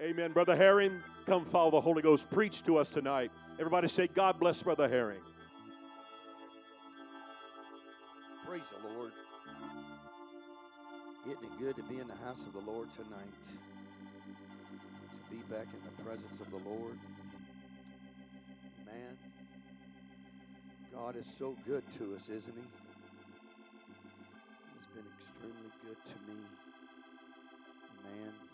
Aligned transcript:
Amen. 0.00 0.32
Brother 0.32 0.54
Herring, 0.54 1.00
come 1.24 1.46
follow 1.46 1.70
the 1.70 1.80
Holy 1.80 2.02
Ghost. 2.02 2.30
Preach 2.30 2.62
to 2.64 2.76
us 2.76 2.90
tonight. 2.90 3.30
Everybody 3.58 3.88
say, 3.88 4.08
God 4.08 4.38
bless 4.38 4.62
Brother 4.62 4.88
Herring. 4.88 5.20
Praise 8.46 8.60
the 8.82 8.88
Lord. 8.94 9.12
Isn't 11.26 11.42
it 11.42 11.58
good 11.58 11.76
to 11.76 11.82
be 11.84 11.98
in 11.98 12.06
the 12.06 12.16
house 12.26 12.40
of 12.46 12.52
the 12.52 12.70
Lord 12.70 12.88
tonight? 12.94 13.32
To 15.24 15.34
be 15.34 15.40
back 15.50 15.66
in 15.72 15.80
the 15.82 16.04
presence 16.04 16.40
of 16.40 16.50
the 16.50 16.68
Lord. 16.68 16.98
Amen. 18.82 19.16
God 20.94 21.16
is 21.16 21.26
so 21.38 21.56
good 21.66 21.82
to 21.94 22.14
us, 22.16 22.28
isn't 22.28 22.54
He? 22.54 22.68
He's 24.76 24.88
been 24.94 25.06
extremely 25.18 25.70
good 25.82 25.96
to 26.04 26.14
me. 26.30 26.38
Amen. 28.04 28.45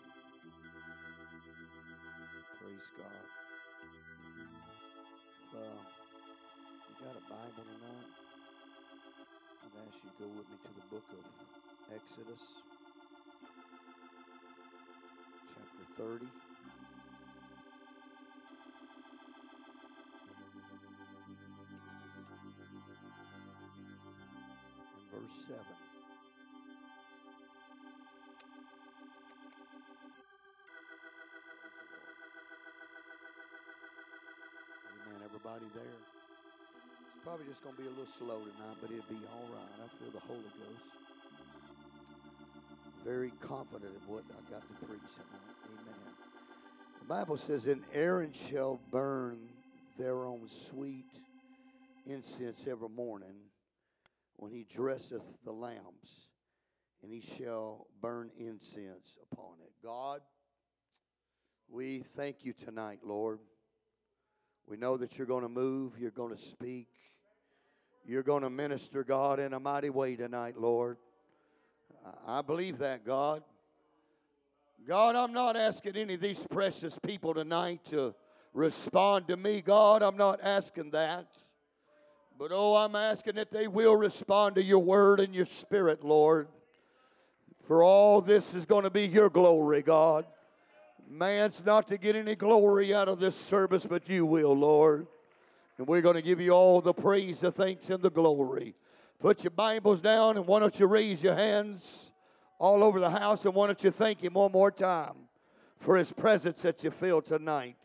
Praise 2.73 2.89
God. 2.97 3.25
If 5.37 5.53
uh, 5.53 5.77
you 6.89 6.95
got 7.05 7.13
a 7.13 7.25
Bible 7.29 7.65
tonight, 7.69 8.09
I'd 9.61 9.77
ask 9.85 9.97
you 10.01 10.09
to 10.09 10.17
go 10.17 10.27
with 10.33 10.49
me 10.49 10.57
to 10.57 10.71
the 10.73 10.85
book 10.89 11.05
of 11.13 11.23
Exodus, 11.93 12.41
chapter 15.53 15.85
30. 16.01 16.25
And 24.95 25.21
verse 25.21 25.37
7. 25.45 25.92
Amen. 35.53 35.69
Everybody 35.69 35.85
there? 35.85 35.99
It's 37.13 37.23
probably 37.23 37.45
just 37.45 37.63
going 37.63 37.75
to 37.75 37.81
be 37.81 37.87
a 37.87 37.91
little 37.91 38.05
slow 38.05 38.39
tonight, 38.39 38.77
but 38.81 38.89
it'll 38.89 39.05
be 39.09 39.21
all 39.33 39.47
right. 39.53 39.85
I 39.85 39.87
feel 39.99 40.11
the 40.11 40.25
Holy 40.25 40.41
Ghost. 40.41 40.83
Very 43.05 43.31
confident 43.39 43.91
in 43.93 44.13
what 44.13 44.23
I 44.31 44.51
got 44.51 44.61
to 44.61 44.85
preach 44.85 45.09
tonight. 45.13 45.55
Amen. 45.65 46.13
The 47.01 47.05
Bible 47.05 47.37
says, 47.37 47.67
And 47.67 47.83
Aaron 47.93 48.31
shall 48.33 48.79
burn 48.89 49.39
thereon 49.97 50.47
sweet 50.47 51.05
incense 52.05 52.65
every 52.67 52.89
morning 52.89 53.35
when 54.37 54.51
he 54.51 54.65
dresseth 54.73 55.37
the 55.45 55.51
lamps, 55.51 56.27
and 57.03 57.11
he 57.11 57.21
shall 57.21 57.87
burn 58.01 58.31
incense 58.39 59.17
upon 59.31 59.55
it. 59.63 59.71
God, 59.83 60.21
we 61.69 61.99
thank 61.99 62.43
you 62.43 62.53
tonight, 62.53 62.99
Lord. 63.03 63.39
We 64.67 64.77
know 64.77 64.97
that 64.97 65.17
you're 65.17 65.27
going 65.27 65.43
to 65.43 65.49
move, 65.49 65.99
you're 65.99 66.11
going 66.11 66.35
to 66.35 66.41
speak, 66.41 66.87
you're 68.05 68.23
going 68.23 68.43
to 68.43 68.49
minister, 68.49 69.03
God, 69.03 69.39
in 69.39 69.53
a 69.53 69.59
mighty 69.59 69.89
way 69.89 70.15
tonight, 70.15 70.55
Lord. 70.57 70.97
I 72.27 72.41
believe 72.41 72.77
that, 72.79 73.05
God. 73.05 73.43
God, 74.87 75.15
I'm 75.15 75.31
not 75.31 75.55
asking 75.55 75.95
any 75.95 76.15
of 76.15 76.21
these 76.21 76.45
precious 76.49 76.99
people 76.99 77.33
tonight 77.33 77.85
to 77.85 78.13
respond 78.53 79.27
to 79.29 79.37
me, 79.37 79.61
God. 79.61 80.01
I'm 80.03 80.17
not 80.17 80.41
asking 80.43 80.91
that. 80.91 81.27
But 82.37 82.51
oh, 82.53 82.75
I'm 82.75 82.95
asking 82.95 83.35
that 83.35 83.51
they 83.51 83.67
will 83.67 83.95
respond 83.95 84.55
to 84.55 84.63
your 84.63 84.79
word 84.79 85.19
and 85.19 85.33
your 85.33 85.45
spirit, 85.45 86.03
Lord. 86.03 86.47
For 87.65 87.83
all 87.83 88.19
this 88.19 88.53
is 88.53 88.65
going 88.65 88.83
to 88.83 88.89
be 88.89 89.07
your 89.07 89.29
glory, 89.29 89.81
God. 89.81 90.25
Man's 91.09 91.63
not 91.65 91.87
to 91.89 91.97
get 91.97 92.15
any 92.15 92.35
glory 92.35 92.93
out 92.93 93.07
of 93.07 93.19
this 93.19 93.35
service, 93.35 93.85
but 93.85 94.09
you 94.09 94.25
will, 94.25 94.55
Lord. 94.55 95.07
And 95.77 95.87
we're 95.87 96.01
going 96.01 96.15
to 96.15 96.21
give 96.21 96.39
you 96.39 96.51
all 96.51 96.81
the 96.81 96.93
praise, 96.93 97.39
the 97.39 97.51
thanks, 97.51 97.89
and 97.89 98.01
the 98.01 98.09
glory. 98.09 98.75
Put 99.19 99.43
your 99.43 99.51
Bibles 99.51 100.01
down, 100.01 100.37
and 100.37 100.45
why 100.45 100.59
don't 100.59 100.79
you 100.79 100.87
raise 100.87 101.23
your 101.23 101.35
hands 101.35 102.11
all 102.59 102.83
over 102.83 102.99
the 102.99 103.09
house, 103.09 103.45
and 103.45 103.53
why 103.53 103.67
don't 103.67 103.83
you 103.83 103.91
thank 103.91 104.21
Him 104.23 104.33
one 104.33 104.51
more 104.51 104.71
time 104.71 105.15
for 105.77 105.95
His 105.97 106.11
presence 106.11 106.61
that 106.61 106.83
you 106.83 106.91
feel 106.91 107.21
tonight. 107.21 107.77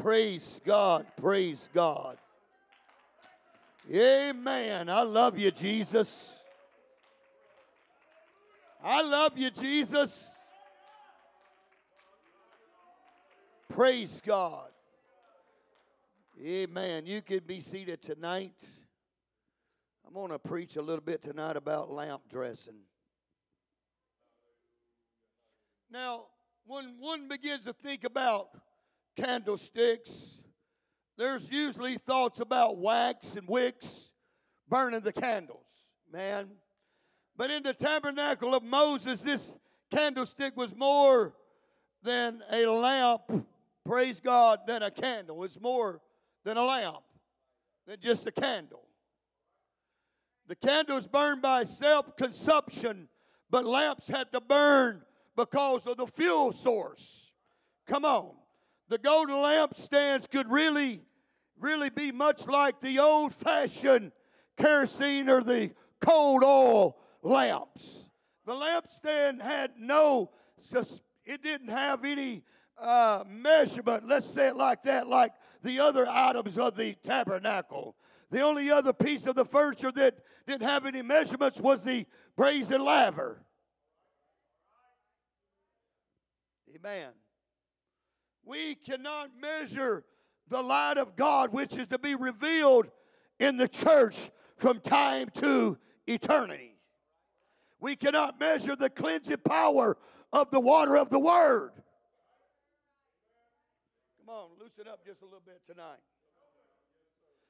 Praise 0.00 0.60
God, 0.64 1.06
praise 1.20 1.68
God. 1.72 2.16
Amen. 3.92 4.88
I 4.88 5.02
love 5.02 5.38
you, 5.38 5.50
Jesus. 5.50 6.41
I 8.84 9.00
love 9.02 9.38
you, 9.38 9.48
Jesus. 9.50 10.28
Praise 13.68 14.20
God. 14.26 14.70
Amen. 16.44 17.06
You 17.06 17.22
could 17.22 17.46
be 17.46 17.60
seated 17.60 18.02
tonight. 18.02 18.60
I'm 20.04 20.14
going 20.14 20.32
to 20.32 20.38
preach 20.40 20.74
a 20.74 20.82
little 20.82 21.04
bit 21.04 21.22
tonight 21.22 21.56
about 21.56 21.92
lamp 21.92 22.22
dressing. 22.28 22.80
Now, 25.88 26.24
when 26.66 26.96
one 26.98 27.28
begins 27.28 27.64
to 27.64 27.72
think 27.72 28.02
about 28.02 28.48
candlesticks, 29.16 30.40
there's 31.16 31.48
usually 31.52 31.98
thoughts 31.98 32.40
about 32.40 32.78
wax 32.78 33.36
and 33.36 33.46
wicks 33.46 34.10
burning 34.68 35.02
the 35.02 35.12
candles. 35.12 35.66
Man, 36.12 36.48
but 37.36 37.50
in 37.50 37.62
the 37.62 37.72
tabernacle 37.72 38.54
of 38.54 38.62
Moses, 38.62 39.22
this 39.22 39.58
candlestick 39.90 40.56
was 40.56 40.74
more 40.74 41.34
than 42.02 42.42
a 42.50 42.66
lamp, 42.66 43.22
praise 43.84 44.20
God, 44.20 44.60
than 44.66 44.82
a 44.82 44.90
candle. 44.90 45.42
It's 45.44 45.60
more 45.60 46.00
than 46.44 46.56
a 46.56 46.64
lamp, 46.64 47.04
than 47.86 47.98
just 48.00 48.26
a 48.26 48.32
candle. 48.32 48.82
The 50.48 50.56
candle 50.56 50.98
is 50.98 51.06
burned 51.06 51.40
by 51.40 51.64
self 51.64 52.16
consumption, 52.16 53.08
but 53.50 53.64
lamps 53.64 54.08
had 54.08 54.32
to 54.32 54.40
burn 54.40 55.02
because 55.36 55.86
of 55.86 55.96
the 55.96 56.06
fuel 56.06 56.52
source. 56.52 57.32
Come 57.86 58.04
on. 58.04 58.32
The 58.88 58.98
golden 58.98 59.36
lampstands 59.36 60.28
could 60.30 60.50
really, 60.50 61.00
really 61.58 61.88
be 61.88 62.12
much 62.12 62.46
like 62.46 62.80
the 62.80 62.98
old 62.98 63.32
fashioned 63.32 64.12
kerosene 64.58 65.30
or 65.30 65.42
the 65.42 65.70
coal 66.00 66.44
oil 66.44 66.96
lamps. 67.22 68.06
The 68.44 68.52
lampstand 68.52 69.40
had 69.40 69.72
no, 69.78 70.30
it 71.24 71.42
didn't 71.42 71.68
have 71.68 72.04
any 72.04 72.42
uh, 72.78 73.24
measurement, 73.28 74.06
let's 74.06 74.26
say 74.26 74.48
it 74.48 74.56
like 74.56 74.82
that, 74.82 75.06
like 75.06 75.32
the 75.62 75.80
other 75.80 76.06
items 76.08 76.58
of 76.58 76.76
the 76.76 76.94
tabernacle. 77.04 77.96
The 78.30 78.40
only 78.40 78.70
other 78.70 78.92
piece 78.92 79.26
of 79.26 79.36
the 79.36 79.44
furniture 79.44 79.92
that 79.92 80.16
didn't 80.46 80.62
have 80.62 80.86
any 80.86 81.02
measurements 81.02 81.60
was 81.60 81.84
the 81.84 82.06
brazen 82.36 82.84
laver. 82.84 83.44
Amen. 86.74 87.10
We 88.44 88.74
cannot 88.74 89.30
measure 89.40 90.04
the 90.48 90.62
light 90.62 90.98
of 90.98 91.14
God, 91.14 91.52
which 91.52 91.76
is 91.76 91.86
to 91.88 91.98
be 91.98 92.14
revealed 92.14 92.88
in 93.38 93.56
the 93.56 93.68
church 93.68 94.30
from 94.56 94.80
time 94.80 95.28
to 95.34 95.78
eternity. 96.06 96.71
We 97.82 97.96
cannot 97.96 98.38
measure 98.38 98.76
the 98.76 98.88
cleansing 98.88 99.38
power 99.38 99.96
of 100.32 100.52
the 100.52 100.60
water 100.60 100.96
of 100.96 101.10
the 101.10 101.18
Word. 101.18 101.72
Come 104.20 104.32
on, 104.32 104.50
loosen 104.60 104.86
up 104.86 105.04
just 105.04 105.20
a 105.22 105.24
little 105.24 105.42
bit 105.44 105.60
tonight. 105.66 105.98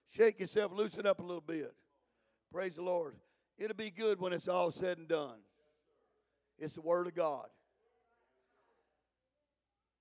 Shake 0.08 0.40
yourself, 0.40 0.72
loosen 0.72 1.04
up 1.04 1.20
a 1.20 1.22
little 1.22 1.42
bit. 1.46 1.74
Praise 2.50 2.76
the 2.76 2.82
Lord. 2.82 3.16
It'll 3.58 3.76
be 3.76 3.90
good 3.90 4.20
when 4.20 4.32
it's 4.32 4.48
all 4.48 4.70
said 4.70 4.96
and 4.96 5.06
done. 5.06 5.36
It's 6.58 6.76
the 6.76 6.80
Word 6.80 7.06
of 7.06 7.14
God. 7.14 7.48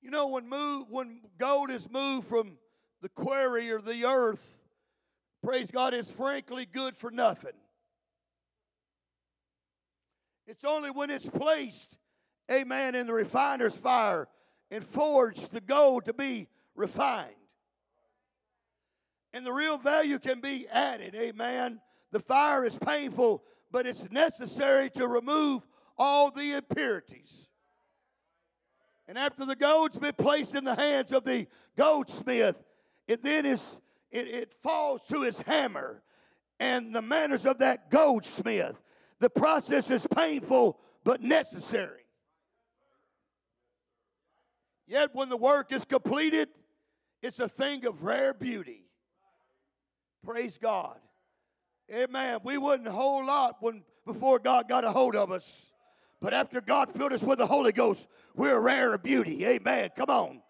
You 0.01 0.12
know, 0.12 0.27
when 0.27 0.48
move, 0.48 0.86
when 0.89 1.19
gold 1.39 1.72
is 1.72 1.89
moved 1.89 2.27
from 2.27 2.57
the 3.01 3.10
quarry 3.10 3.69
or 3.69 3.81
the 3.81 4.06
earth, 4.06 4.62
praise 5.44 5.72
God, 5.72 5.94
it's 5.94 6.10
frankly 6.10 6.66
good 6.66 6.95
for 6.95 7.12
nothing. 7.12 7.51
It's 10.51 10.65
only 10.65 10.92
when 10.92 11.09
it's 11.09 11.30
placed, 11.30 11.98
amen, 12.51 12.94
in 12.94 13.07
the 13.07 13.13
refiner's 13.13 13.74
fire 13.74 14.27
and 14.69 14.83
forged 14.83 15.53
the 15.53 15.62
gold 15.62 16.03
to 16.06 16.13
be 16.13 16.50
refined. 16.75 17.30
And 19.33 19.45
the 19.45 19.53
real 19.53 19.77
value 19.77 20.19
can 20.19 20.42
be 20.42 20.68
added, 20.68 21.15
amen. 21.15 21.80
The 22.12 22.19
fire 22.19 22.65
is 22.65 22.77
painful, 22.77 23.44
but 23.71 23.88
it's 23.88 24.12
necessary 24.12 24.89
to 24.89 25.07
remove 25.07 25.65
all 25.98 26.31
the 26.31 26.51
impurities. 26.51 27.48
And 29.07 29.18
after 29.18 29.45
the 29.45 29.56
gold's 29.56 30.00
been 30.00 30.15
placed 30.18 30.53
in 30.53 30.65
the 30.65 30.75
hands 30.75 31.13
of 31.13 31.24
the 31.24 31.48
goldsmith, 31.77 32.62
it 33.07 33.24
then 33.24 33.45
is 33.45 33.80
it, 34.12 34.27
it 34.27 34.53
falls 34.53 35.01
to 35.07 35.21
his 35.21 35.39
hammer 35.44 36.03
and 36.59 36.94
the 36.94 37.01
manners 37.01 37.45
of 37.45 37.59
that 37.59 37.89
goldsmith 37.89 38.83
The 39.22 39.30
process 39.30 39.92
is 39.92 40.08
painful 40.08 40.80
but 41.04 41.22
necessary. 41.22 42.02
Yet 44.88 45.12
when 45.14 45.30
the 45.30 45.38
work 45.38 45.72
is 45.72 45.86
completed, 45.86 46.50
it's 47.22 47.40
a 47.40 47.48
thing 47.48 47.86
of 47.86 48.04
rare 48.04 48.34
beauty. 48.34 48.88
Praise 50.26 50.58
God. 50.58 50.98
Amen. 51.94 52.40
We 52.44 52.58
wasn't 52.58 52.88
a 52.88 52.92
whole 52.92 53.24
lot 53.24 53.58
when 53.60 53.84
before 54.08 54.40
God 54.40 54.68
got 54.68 54.84
a 54.84 54.92
hold 54.92 55.16
of 55.16 55.32
us. 55.32 55.72
But 56.20 56.34
after 56.34 56.60
God 56.60 56.92
filled 56.92 57.14
us 57.14 57.22
with 57.22 57.38
the 57.38 57.48
Holy 57.48 57.72
Ghost, 57.72 58.08
we're 58.36 58.58
a 58.58 58.60
rare 58.60 58.98
beauty. 58.98 59.46
Amen. 59.46 59.92
Come 59.96 60.10
on. 60.10 60.42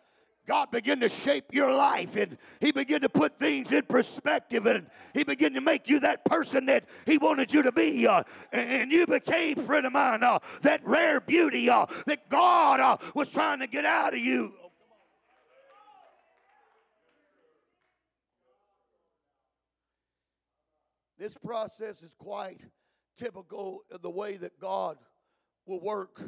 God 0.51 0.69
began 0.69 0.99
to 0.99 1.07
shape 1.07 1.53
your 1.53 1.73
life 1.73 2.17
and 2.17 2.37
He 2.59 2.73
began 2.73 2.99
to 2.99 3.07
put 3.07 3.39
things 3.39 3.71
in 3.71 3.83
perspective 3.83 4.65
and 4.65 4.85
He 5.13 5.23
began 5.23 5.53
to 5.53 5.61
make 5.61 5.87
you 5.87 6.01
that 6.01 6.25
person 6.25 6.65
that 6.65 6.89
He 7.05 7.17
wanted 7.17 7.53
you 7.53 7.61
to 7.63 7.71
be. 7.71 8.05
Uh, 8.05 8.23
and 8.51 8.91
you 8.91 9.07
became, 9.07 9.55
friend 9.55 9.85
of 9.85 9.93
mine, 9.93 10.23
uh, 10.23 10.39
that 10.63 10.85
rare 10.85 11.21
beauty 11.21 11.69
uh, 11.69 11.85
that 12.05 12.27
God 12.27 12.81
uh, 12.81 12.97
was 13.15 13.29
trying 13.29 13.59
to 13.59 13.67
get 13.67 13.85
out 13.85 14.13
of 14.13 14.19
you. 14.19 14.51
This 21.17 21.37
process 21.37 22.03
is 22.03 22.13
quite 22.13 22.59
typical 23.15 23.83
of 23.89 24.01
the 24.01 24.09
way 24.09 24.35
that 24.35 24.59
God 24.59 24.97
will 25.65 25.79
work 25.79 26.21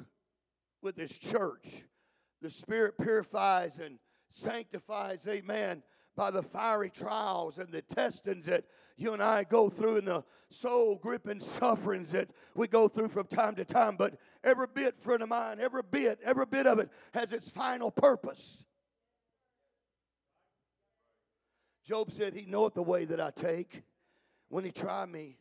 with 0.81 0.95
His 0.95 1.11
church. 1.11 1.83
The 2.41 2.49
Spirit 2.49 2.93
purifies 3.01 3.79
and 3.79 3.99
sanctifies, 4.33 5.27
amen, 5.27 5.83
by 6.15 6.31
the 6.31 6.41
fiery 6.41 6.89
trials 6.89 7.59
and 7.59 7.71
the 7.71 7.81
testings 7.81 8.47
that 8.47 8.65
you 8.97 9.13
and 9.13 9.21
I 9.21 9.44
go 9.44 9.69
through 9.69 9.97
and 9.97 10.07
the 10.07 10.24
soul 10.50 10.95
gripping 10.95 11.39
sufferings 11.39 12.12
that 12.12 12.30
we 12.56 12.68
go 12.68 12.88
through 12.88 13.09
from 13.09 13.27
time 13.27 13.56
to 13.56 13.65
time. 13.65 13.95
But 13.95 14.15
every 14.44 14.68
bit, 14.74 15.00
friend 15.00 15.21
of 15.21 15.30
mine, 15.30 15.59
every 15.59 15.83
bit, 15.89 16.19
every 16.24 16.45
bit 16.45 16.68
of 16.68 16.80
it 16.80 16.89
has 17.13 17.31
its 17.31 17.50
final 17.50 17.91
purpose. 17.91 18.63
Job 21.85 22.12
said, 22.12 22.33
He 22.33 22.45
knoweth 22.45 22.74
the 22.74 22.83
way 22.83 23.06
that 23.06 23.19
I 23.19 23.31
take. 23.31 23.83
When 24.50 24.63
he 24.63 24.71
try 24.71 25.06
me, 25.06 25.38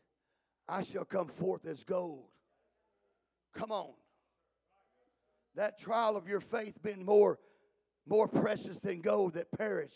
I 0.69 0.83
shall 0.83 1.05
come 1.05 1.29
forth 1.29 1.67
as 1.67 1.85
gold. 1.85 2.25
Come 3.55 3.71
on. 3.71 3.93
That 5.55 5.79
trial 5.79 6.17
of 6.17 6.29
your 6.29 6.41
faith 6.41 6.83
being 6.83 7.05
more, 7.05 7.39
more 8.07 8.29
precious 8.29 8.79
than 8.79 9.01
gold 9.01 9.35
that 9.35 9.51
perish, 9.53 9.95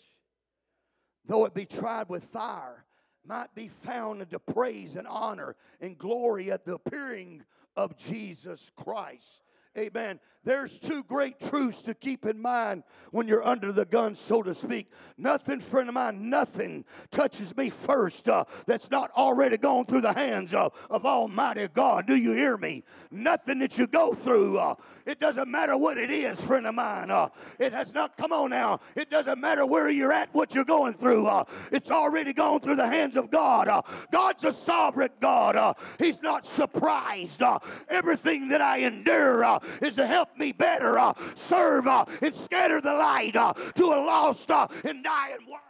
though 1.25 1.45
it 1.45 1.53
be 1.53 1.65
tried 1.65 2.09
with 2.09 2.23
fire, 2.23 2.85
might 3.25 3.53
be 3.55 3.67
found 3.67 4.21
unto 4.21 4.39
praise 4.39 4.95
and 4.95 5.07
honor 5.07 5.55
and 5.81 5.97
glory 5.97 6.51
at 6.51 6.65
the 6.65 6.75
appearing 6.75 7.43
of 7.75 7.97
Jesus 7.97 8.71
Christ. 8.75 9.43
Amen. 9.77 10.19
There's 10.43 10.79
two 10.79 11.03
great 11.03 11.41
truths 11.41 11.81
to 11.81 11.93
keep 11.93 12.25
in 12.25 12.41
mind 12.41 12.83
when 13.11 13.27
you're 13.27 13.45
under 13.45 13.73
the 13.73 13.83
gun, 13.83 14.15
so 14.15 14.41
to 14.41 14.55
speak. 14.55 14.89
Nothing, 15.17 15.59
friend 15.59 15.89
of 15.89 15.95
mine, 15.95 16.29
nothing 16.29 16.85
touches 17.11 17.55
me 17.57 17.69
first 17.69 18.29
uh, 18.29 18.45
that's 18.65 18.89
not 18.89 19.11
already 19.11 19.57
gone 19.57 19.85
through 19.85 20.01
the 20.01 20.13
hands 20.13 20.53
of, 20.53 20.73
of 20.89 21.05
Almighty 21.05 21.67
God. 21.73 22.07
Do 22.07 22.15
you 22.15 22.31
hear 22.31 22.55
me? 22.55 22.85
Nothing 23.11 23.59
that 23.59 23.77
you 23.77 23.87
go 23.87 24.13
through, 24.13 24.57
uh, 24.57 24.75
it 25.05 25.19
doesn't 25.19 25.51
matter 25.51 25.75
what 25.75 25.97
it 25.97 26.09
is, 26.09 26.39
friend 26.39 26.65
of 26.65 26.75
mine. 26.75 27.11
Uh, 27.11 27.27
it 27.59 27.73
has 27.73 27.93
not, 27.93 28.15
come 28.15 28.31
on 28.31 28.51
now, 28.51 28.79
it 28.95 29.09
doesn't 29.09 29.41
matter 29.41 29.65
where 29.65 29.89
you're 29.89 30.13
at, 30.13 30.33
what 30.33 30.55
you're 30.55 30.63
going 30.63 30.93
through. 30.93 31.27
Uh, 31.27 31.43
it's 31.73 31.91
already 31.91 32.31
gone 32.31 32.61
through 32.61 32.77
the 32.77 32.87
hands 32.87 33.17
of 33.17 33.29
God. 33.29 33.67
Uh, 33.67 33.81
God's 34.13 34.45
a 34.45 34.53
sovereign 34.53 35.11
God. 35.19 35.57
Uh, 35.57 35.73
he's 35.99 36.21
not 36.21 36.47
surprised. 36.47 37.43
everything 37.89 38.47
that 38.47 38.61
I 38.61 38.77
endure 38.77 39.59
is 39.81 39.95
to 39.95 40.07
help 40.07 40.37
me 40.37 40.51
better 40.51 40.97
uh, 40.99 41.13
serve 41.35 41.87
uh, 41.87 42.05
and 42.21 42.35
scatter 42.35 42.81
the 42.81 42.93
light 42.93 43.35
uh, 43.35 43.53
to 43.75 43.85
a 43.85 43.99
lost 44.03 44.49
and 44.49 45.03
dying 45.03 45.45
world. 45.47 45.61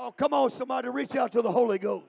Oh, 0.00 0.12
come 0.12 0.32
on, 0.32 0.50
somebody, 0.50 0.88
reach 0.88 1.16
out 1.16 1.32
to 1.32 1.42
the 1.42 1.50
Holy 1.50 1.78
Ghost. 1.78 2.06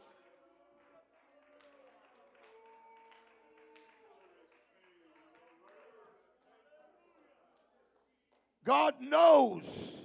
God 8.64 8.94
knows 9.02 9.98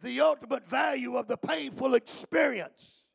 the 0.00 0.22
ultimate 0.22 0.66
value 0.66 1.16
of 1.16 1.28
the 1.28 1.36
painful 1.36 1.94
experience. 1.94 3.08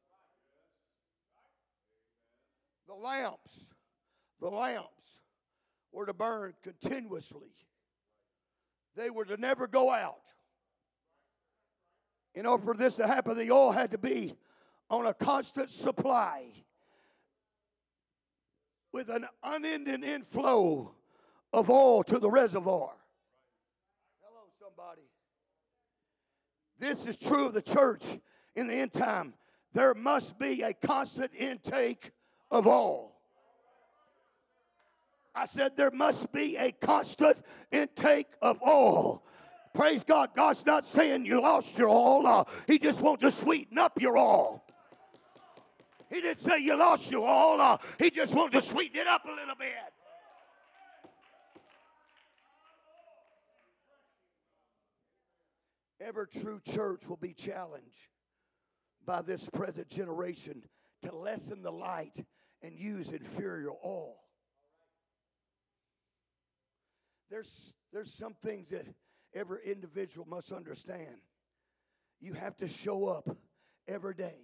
The 2.87 2.93
lamps, 2.93 3.61
the 4.41 4.49
lamps 4.49 5.19
were 5.91 6.05
to 6.05 6.13
burn 6.13 6.53
continuously, 6.63 7.53
they 8.95 9.09
were 9.09 9.25
to 9.25 9.37
never 9.37 9.67
go 9.67 9.91
out. 9.91 10.23
In 12.33 12.45
order 12.45 12.63
for 12.63 12.73
this 12.73 12.95
to 12.95 13.07
happen, 13.07 13.37
the 13.37 13.51
oil 13.51 13.71
had 13.71 13.91
to 13.91 13.97
be 13.97 14.35
on 14.89 15.05
a 15.05 15.13
constant 15.13 15.69
supply 15.69 16.45
with 18.91 19.09
an 19.09 19.25
unending 19.43 20.03
inflow 20.03 20.93
of 21.53 21.69
oil 21.69 22.03
to 22.03 22.19
the 22.19 22.29
reservoir. 22.29 22.91
Hello, 24.21 24.43
somebody. 24.59 25.07
This 26.79 27.05
is 27.05 27.15
true 27.15 27.45
of 27.45 27.53
the 27.53 27.61
church 27.61 28.05
in 28.55 28.67
the 28.67 28.73
end 28.73 28.93
time. 28.93 29.33
There 29.73 29.93
must 29.93 30.39
be 30.39 30.61
a 30.61 30.73
constant 30.73 31.31
intake 31.35 32.11
of 32.49 32.67
oil. 32.67 33.10
I 35.33 35.45
said 35.45 35.75
there 35.75 35.91
must 35.91 36.31
be 36.31 36.57
a 36.57 36.71
constant 36.71 37.37
intake 37.71 38.27
of 38.41 38.61
oil. 38.61 39.23
Praise 39.73 40.03
God. 40.03 40.31
God's 40.35 40.65
not 40.65 40.85
saying 40.85 41.25
you 41.25 41.41
lost 41.41 41.77
your 41.77 41.89
oil. 41.89 42.27
Uh, 42.27 42.43
he 42.67 42.77
just 42.77 43.01
wants 43.01 43.23
to 43.23 43.31
sweeten 43.31 43.77
up 43.77 44.01
your 44.01 44.17
oil. 44.17 44.63
He 46.09 46.19
didn't 46.19 46.41
say 46.41 46.59
you 46.59 46.75
lost 46.75 47.09
your 47.09 47.27
oil. 47.27 47.61
Uh, 47.61 47.77
he 47.97 48.11
just 48.11 48.35
wants 48.35 48.53
to 48.53 48.61
sweeten 48.61 48.99
it 48.99 49.07
up 49.07 49.23
a 49.25 49.29
little 49.29 49.55
bit. 49.57 49.71
Every 56.01 56.27
true 56.27 56.59
church 56.67 57.07
will 57.07 57.17
be 57.17 57.33
challenged 57.33 58.09
by 59.05 59.21
this 59.21 59.47
present 59.49 59.87
generation 59.87 60.63
to 61.03 61.15
lessen 61.15 61.61
the 61.61 61.71
light 61.71 62.25
and 62.61 62.73
use 62.73 63.11
inferior 63.11 63.71
oil. 63.85 64.15
There's, 67.31 67.73
there's 67.93 68.13
some 68.13 68.33
things 68.43 68.69
that 68.71 68.85
every 69.33 69.59
individual 69.65 70.27
must 70.27 70.51
understand. 70.51 71.15
You 72.19 72.33
have 72.33 72.57
to 72.57 72.67
show 72.67 73.07
up 73.07 73.29
every 73.87 74.13
day. 74.13 74.35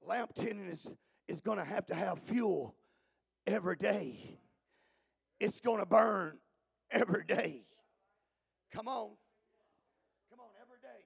Lamp 0.00 0.34
tending 0.34 0.70
is, 0.70 0.88
is 1.28 1.40
going 1.40 1.58
to 1.58 1.64
have 1.64 1.84
to 1.86 1.94
have 1.94 2.18
fuel 2.18 2.74
every 3.46 3.76
day. 3.76 4.38
It's 5.38 5.60
going 5.60 5.80
to 5.80 5.86
burn 5.86 6.38
every 6.90 7.24
day. 7.26 7.66
Come 8.72 8.88
on. 8.88 9.10
Come 10.30 10.40
on, 10.40 10.48
every 10.62 10.78
day. 10.80 11.04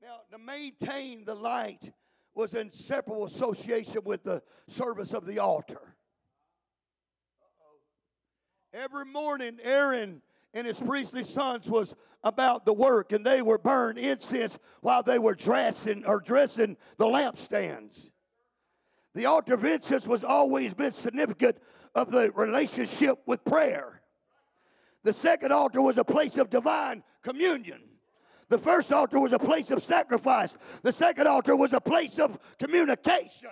Now, 0.00 0.20
to 0.30 0.38
maintain 0.38 1.24
the 1.24 1.34
light 1.34 1.92
was 2.36 2.54
inseparable 2.54 3.26
association 3.26 4.02
with 4.04 4.22
the 4.22 4.40
service 4.68 5.14
of 5.14 5.26
the 5.26 5.40
altar. 5.40 5.96
Every 8.72 9.04
morning, 9.04 9.58
Aaron 9.62 10.22
and 10.54 10.66
his 10.66 10.80
priestly 10.80 11.24
sons 11.24 11.68
was 11.68 11.96
about 12.22 12.64
the 12.64 12.72
work, 12.72 13.12
and 13.12 13.24
they 13.24 13.42
were 13.42 13.58
burning 13.58 14.04
incense 14.04 14.58
while 14.80 15.02
they 15.02 15.18
were 15.18 15.34
dressing 15.34 16.04
or 16.04 16.20
dressing 16.20 16.76
the 16.96 17.06
lampstands. 17.06 18.10
The 19.14 19.26
altar 19.26 19.54
of 19.54 19.64
incense 19.64 20.06
was 20.06 20.22
always 20.22 20.72
been 20.72 20.92
significant 20.92 21.58
of 21.94 22.10
the 22.10 22.30
relationship 22.32 23.18
with 23.26 23.44
prayer. 23.44 24.02
The 25.02 25.12
second 25.12 25.52
altar 25.52 25.82
was 25.82 25.98
a 25.98 26.04
place 26.04 26.36
of 26.36 26.50
divine 26.50 27.02
communion. 27.22 27.82
The 28.50 28.58
first 28.58 28.92
altar 28.92 29.18
was 29.18 29.32
a 29.32 29.38
place 29.38 29.70
of 29.70 29.82
sacrifice. 29.82 30.56
The 30.82 30.92
second 30.92 31.26
altar 31.26 31.56
was 31.56 31.72
a 31.72 31.80
place 31.80 32.18
of 32.18 32.38
communication. 32.58 33.50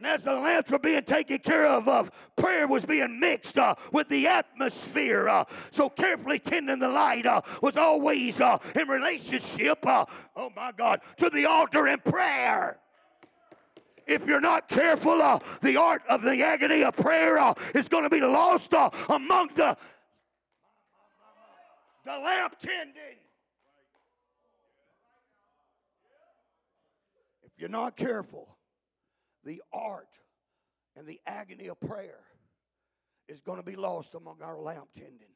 And 0.00 0.06
as 0.06 0.24
the 0.24 0.32
lamps 0.32 0.70
were 0.70 0.78
being 0.78 1.02
taken 1.02 1.40
care 1.40 1.66
of, 1.66 1.86
uh, 1.86 2.04
prayer 2.34 2.66
was 2.66 2.86
being 2.86 3.20
mixed 3.20 3.58
uh, 3.58 3.74
with 3.92 4.08
the 4.08 4.26
atmosphere. 4.26 5.28
Uh, 5.28 5.44
so 5.70 5.90
carefully 5.90 6.38
tending 6.38 6.78
the 6.78 6.88
light 6.88 7.26
uh, 7.26 7.42
was 7.60 7.76
always 7.76 8.40
uh, 8.40 8.56
in 8.74 8.88
relationship, 8.88 9.86
uh, 9.86 10.06
oh 10.36 10.48
my 10.56 10.72
God, 10.74 11.02
to 11.18 11.28
the 11.28 11.44
altar 11.44 11.86
and 11.86 12.02
prayer. 12.02 12.78
If 14.06 14.24
you're 14.24 14.40
not 14.40 14.70
careful, 14.70 15.18
the 15.60 15.76
art 15.76 16.00
of 16.08 16.22
the 16.22 16.42
agony 16.44 16.82
of 16.82 16.96
prayer 16.96 17.54
is 17.74 17.86
going 17.90 18.04
to 18.04 18.08
be 18.08 18.22
lost 18.22 18.72
among 19.10 19.50
the, 19.54 19.76
the 22.06 22.10
lamp 22.12 22.58
tending. 22.58 23.18
If 27.42 27.52
you're 27.58 27.68
not 27.68 27.98
careful, 27.98 28.56
the 29.44 29.62
art 29.72 30.18
and 30.96 31.06
the 31.06 31.20
agony 31.26 31.68
of 31.68 31.80
prayer 31.80 32.20
is 33.28 33.40
going 33.40 33.58
to 33.58 33.64
be 33.64 33.76
lost 33.76 34.14
among 34.14 34.42
our 34.42 34.60
lamp 34.60 34.88
tending. 34.94 35.34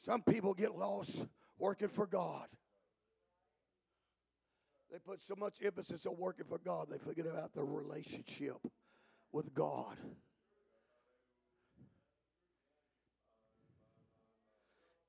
Some 0.00 0.22
people 0.22 0.54
get 0.54 0.76
lost 0.76 1.26
working 1.58 1.88
for 1.88 2.06
God. 2.06 2.46
They 4.90 4.98
put 4.98 5.22
so 5.22 5.34
much 5.36 5.58
emphasis 5.62 6.06
on 6.06 6.16
working 6.18 6.46
for 6.48 6.58
God, 6.58 6.88
they 6.90 6.98
forget 6.98 7.26
about 7.26 7.52
their 7.52 7.64
relationship 7.64 8.56
with 9.32 9.52
God. 9.52 9.96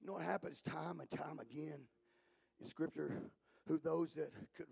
You 0.02 0.08
know 0.08 0.14
what 0.14 0.24
happens 0.24 0.62
time 0.62 1.00
and 1.00 1.10
time 1.10 1.40
again 1.40 1.80
in 2.60 2.66
Scripture? 2.66 3.14
Who 3.68 3.78
those 3.78 4.16
that 4.16 4.32
could 4.56 4.66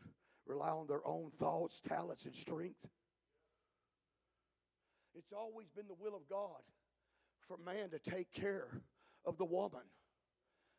rely 0.47 0.69
on 0.69 0.87
their 0.87 1.05
own 1.05 1.29
thoughts, 1.31 1.81
talents, 1.81 2.25
and 2.25 2.35
strength? 2.35 2.87
It's 5.15 5.33
always 5.33 5.69
been 5.69 5.87
the 5.87 5.95
will 5.99 6.15
of 6.15 6.27
God 6.29 6.61
for 7.39 7.57
man 7.57 7.89
to 7.89 7.99
take 7.99 8.31
care 8.31 8.81
of 9.25 9.37
the 9.37 9.45
woman. 9.45 9.81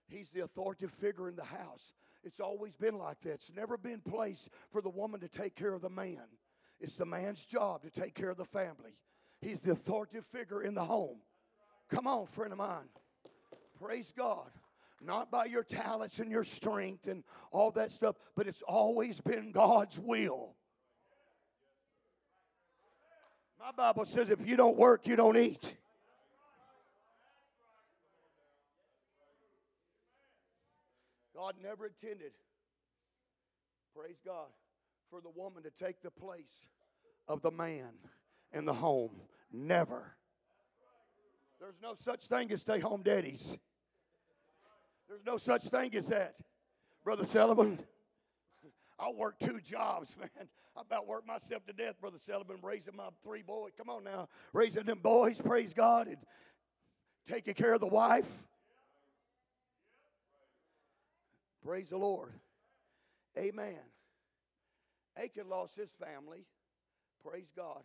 He's 0.09 0.31
the 0.31 0.45
authoritative 0.45 0.91
figure 0.91 1.29
in 1.29 1.37
the 1.37 1.45
house. 1.45 1.93
It's 2.25 2.41
always 2.41 2.77
been 2.77 2.99
like 2.99 3.21
that. 3.21 3.35
It's 3.35 3.53
never 3.55 3.77
been 3.77 4.01
place 4.01 4.49
for 4.71 4.81
the 4.81 4.89
woman 4.89 5.21
to 5.21 5.29
take 5.29 5.55
care 5.55 5.75
of 5.75 5.83
the 5.83 5.91
man. 5.91 6.23
It's 6.81 6.97
the 6.97 7.07
man's 7.07 7.45
job 7.45 7.83
to 7.83 7.91
take 7.91 8.15
care 8.15 8.31
of 8.31 8.37
the 8.37 8.45
family. 8.45 8.97
He's 9.41 9.61
the 9.61 9.73
authoritative 9.73 10.25
figure 10.25 10.63
in 10.63 10.75
the 10.75 10.85
home. 10.85 11.19
Come 11.89 12.07
on, 12.07 12.27
friend 12.27 12.53
of 12.53 12.59
mine. 12.59 12.89
Praise 13.81 14.13
God. 14.17 14.51
Not 15.01 15.31
by 15.31 15.45
your 15.45 15.63
talents 15.63 16.19
and 16.19 16.31
your 16.31 16.45
strength 16.45 17.07
and 17.07 17.23
all 17.53 17.71
that 17.73 17.93
stuff, 17.93 18.17
but 18.35 18.47
it's 18.49 18.63
always 18.63 19.21
been 19.21 19.53
God's 19.53 19.99
will. 19.99 20.57
My 23.61 23.71
Bible 23.73 24.07
says 24.07 24.31
if 24.31 24.47
you 24.47 24.57
don't 24.57 24.77
work, 24.77 25.07
you 25.07 25.17
don't 25.17 25.37
eat. 25.37 25.75
God 31.35 31.55
never 31.63 31.87
intended, 31.87 32.33
praise 33.97 34.19
God, 34.27 34.49
for 35.09 35.21
the 35.21 35.31
woman 35.31 35.63
to 35.63 35.71
take 35.71 36.03
the 36.03 36.11
place 36.11 36.67
of 37.29 37.43
the 37.43 37.51
man 37.53 37.91
in 38.53 38.65
the 38.65 38.73
home. 38.73 39.13
Never. 39.53 40.17
There's 41.61 41.81
no 41.83 41.95
such 41.95 42.27
thing 42.27 42.51
as 42.51 42.61
stay 42.61 42.81
home 42.81 43.03
daddies. 43.03 43.57
There's 45.09 45.25
no 45.25 45.39
such 45.39 45.65
thing 45.65 45.95
as 45.95 46.09
that. 46.09 46.35
Brother 47.03 47.25
Sullivan, 47.25 47.79
I 48.99 49.11
work 49.11 49.39
two 49.39 49.61
jobs, 49.61 50.15
man. 50.21 50.49
I 50.77 50.83
about 50.83 51.09
worked 51.09 51.27
myself 51.27 51.65
to 51.67 51.73
death, 51.73 52.01
Brother 52.01 52.19
Sullivan, 52.21 52.59
raising 52.63 52.95
my 52.95 53.09
three 53.25 53.43
boys. 53.43 53.73
Come 53.77 53.89
on 53.89 54.05
now. 54.05 54.29
Raising 54.53 54.85
them 54.85 55.01
boys, 55.03 55.41
praise 55.41 55.73
God, 55.73 56.07
and 56.07 56.19
taking 57.27 57.55
care 57.55 57.75
of 57.75 57.81
the 57.81 57.87
wife. 57.87 58.45
Praise 61.65 61.91
the 61.91 61.97
Lord. 61.99 62.33
Amen. 63.37 63.79
Achan 65.17 65.49
lost 65.49 65.77
his 65.77 65.91
family, 65.91 66.47
praise 67.25 67.51
God, 67.57 67.83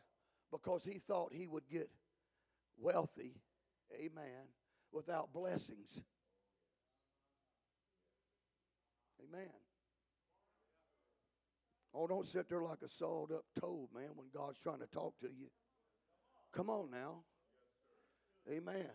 because 0.52 0.84
he 0.84 1.00
thought 1.00 1.34
he 1.34 1.48
would 1.48 1.68
get 1.68 1.90
wealthy, 2.78 3.34
amen, 3.92 4.48
without 4.92 5.34
blessings. 5.34 6.04
Amen. 9.34 9.50
Oh, 11.96 12.08
don't 12.08 12.26
sit 12.26 12.50
there 12.50 12.62
like 12.62 12.82
a 12.84 12.88
sawed 12.88 13.32
up 13.32 13.46
toad, 13.60 13.88
man, 13.94 14.10
when 14.16 14.28
God's 14.34 14.60
trying 14.60 14.80
to 14.80 14.88
talk 14.88 15.20
to 15.22 15.28
you. 15.28 15.48
Come 16.52 16.70
on 16.70 16.90
now. 16.92 17.24
Amen. 18.52 18.90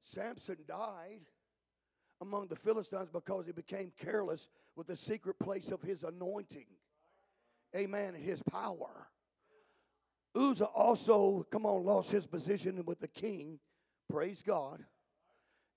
Samson 0.00 0.56
died 0.66 1.22
among 2.20 2.48
the 2.48 2.56
Philistines 2.56 3.08
because 3.12 3.46
he 3.46 3.52
became 3.52 3.92
careless 3.98 4.48
with 4.76 4.86
the 4.86 4.96
secret 4.96 5.38
place 5.38 5.70
of 5.70 5.80
his 5.82 6.04
anointing. 6.04 6.66
Amen. 7.74 8.14
And 8.14 8.24
his 8.24 8.42
power. 8.42 9.08
Uzzah 10.34 10.66
also, 10.66 11.44
come 11.50 11.66
on, 11.66 11.84
lost 11.84 12.12
his 12.12 12.26
position 12.26 12.84
with 12.84 13.00
the 13.00 13.08
king. 13.08 13.58
Praise 14.08 14.42
God. 14.42 14.84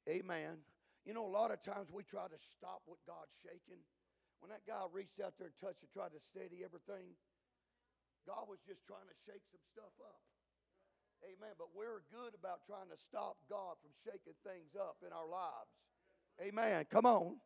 Amen. 0.07 0.57
You 1.05 1.13
know, 1.13 1.27
a 1.27 1.33
lot 1.33 1.51
of 1.51 1.59
times 1.59 1.91
we 1.91 2.03
try 2.03 2.31
to 2.31 2.39
stop 2.39 2.81
what 2.87 2.99
God's 3.03 3.35
shaking. 3.43 3.83
When 4.39 4.51
that 4.51 4.63
guy 4.63 4.79
reached 4.91 5.19
out 5.19 5.35
there 5.39 5.51
and 5.51 5.57
touched 5.59 5.83
and 5.83 5.91
tried 5.91 6.15
to 6.15 6.19
steady 6.19 6.63
everything, 6.63 7.15
God 8.23 8.47
was 8.47 8.59
just 8.63 8.87
trying 8.87 9.07
to 9.07 9.17
shake 9.27 9.43
some 9.51 9.63
stuff 9.71 9.91
up. 9.99 10.23
Amen. 11.23 11.55
But 11.57 11.75
we're 11.75 12.03
good 12.11 12.35
about 12.35 12.63
trying 12.65 12.87
to 12.91 12.99
stop 12.99 13.35
God 13.49 13.75
from 13.83 13.91
shaking 14.03 14.35
things 14.43 14.75
up 14.79 14.97
in 15.05 15.11
our 15.11 15.27
lives. 15.27 15.71
Amen. 16.41 16.85
Come 16.89 17.05
on. 17.05 17.37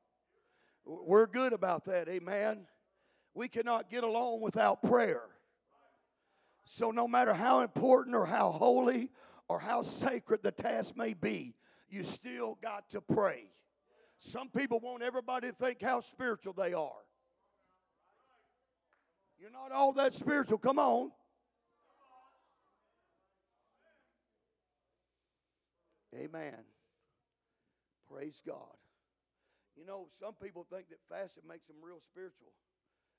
We're 0.85 1.27
good 1.27 1.53
about 1.53 1.85
that. 1.85 2.07
Amen. 2.07 2.65
We 3.33 3.47
cannot 3.47 3.89
get 3.89 4.03
along 4.03 4.41
without 4.41 4.81
prayer. 4.81 5.23
So, 6.65 6.91
no 6.91 7.07
matter 7.07 7.33
how 7.33 7.61
important 7.61 8.15
or 8.15 8.25
how 8.25 8.51
holy 8.51 9.09
or 9.47 9.59
how 9.59 9.81
sacred 9.81 10.43
the 10.43 10.51
task 10.51 10.97
may 10.97 11.13
be, 11.13 11.53
you 11.89 12.03
still 12.03 12.57
got 12.61 12.89
to 12.91 13.01
pray. 13.01 13.49
Some 14.19 14.49
people 14.49 14.79
want 14.79 15.03
everybody 15.03 15.47
to 15.47 15.53
think 15.53 15.81
how 15.81 15.99
spiritual 15.99 16.53
they 16.53 16.73
are. 16.73 16.91
You're 19.39 19.51
not 19.51 19.71
all 19.71 19.93
that 19.93 20.13
spiritual. 20.13 20.57
Come 20.57 20.79
on. 20.79 21.11
Amen. 26.15 26.65
Praise 28.11 28.41
God. 28.45 28.77
You 29.77 29.85
know, 29.85 30.07
some 30.17 30.33
people 30.33 30.65
think 30.65 30.89
that 30.89 30.97
fasting 31.07 31.43
makes 31.47 31.67
them 31.67 31.77
real 31.83 31.99
spiritual. 31.99 32.49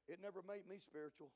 It 0.09 0.19
never 0.21 0.43
made 0.43 0.67
me 0.67 0.79
spiritual. 0.79 1.31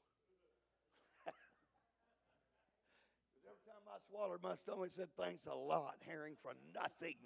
every 3.47 3.63
time 3.63 3.82
I 3.93 3.99
swallowed, 4.09 4.43
my 4.43 4.55
stomach 4.55 4.85
and 4.85 4.93
said, 4.93 5.09
Thanks 5.19 5.47
a 5.47 5.55
lot, 5.55 5.97
herring, 6.07 6.35
for 6.43 6.53
nothing. 6.75 7.17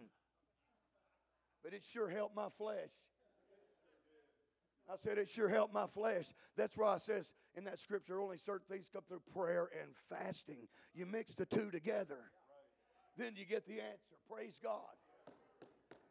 But 1.63 1.73
it 1.73 1.83
sure 1.83 2.09
helped 2.09 2.35
my 2.35 2.49
flesh. 2.49 2.91
I 4.93 4.97
said, 4.97 5.17
It 5.17 5.29
sure 5.29 5.49
helped 5.49 5.73
my 5.73 5.87
flesh. 5.87 6.27
That's 6.57 6.77
why 6.77 6.95
I 6.95 6.99
says 6.99 7.35
in 7.55 7.65
that 7.65 7.79
scripture, 7.79 8.21
only 8.21 8.37
certain 8.37 8.67
things 8.69 8.91
come 8.93 9.03
through 9.09 9.23
prayer 9.33 9.69
and 9.81 9.91
fasting. 9.95 10.67
You 10.93 11.07
mix 11.07 11.35
the 11.35 11.47
two 11.47 11.71
together, 11.71 12.33
then 13.17 13.35
you 13.37 13.45
get 13.45 13.65
the 13.67 13.81
answer. 13.81 14.17
Praise 14.29 14.59
God. 14.61 14.81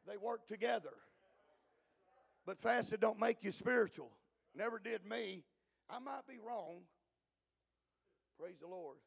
They 0.07 0.15
work 0.15 0.47
together. 0.47 0.93
But 2.45 2.59
fasting 2.59 2.99
don't 3.01 3.19
make 3.19 3.43
you 3.43 3.51
spiritual. 3.51 4.11
Never 4.55 4.79
did 4.79 5.05
me. 5.05 5.43
I 5.89 5.99
might 5.99 6.25
be 6.29 6.37
wrong. 6.45 6.81
Praise 8.39 8.59
the 8.61 8.67
Lord. 8.67 8.97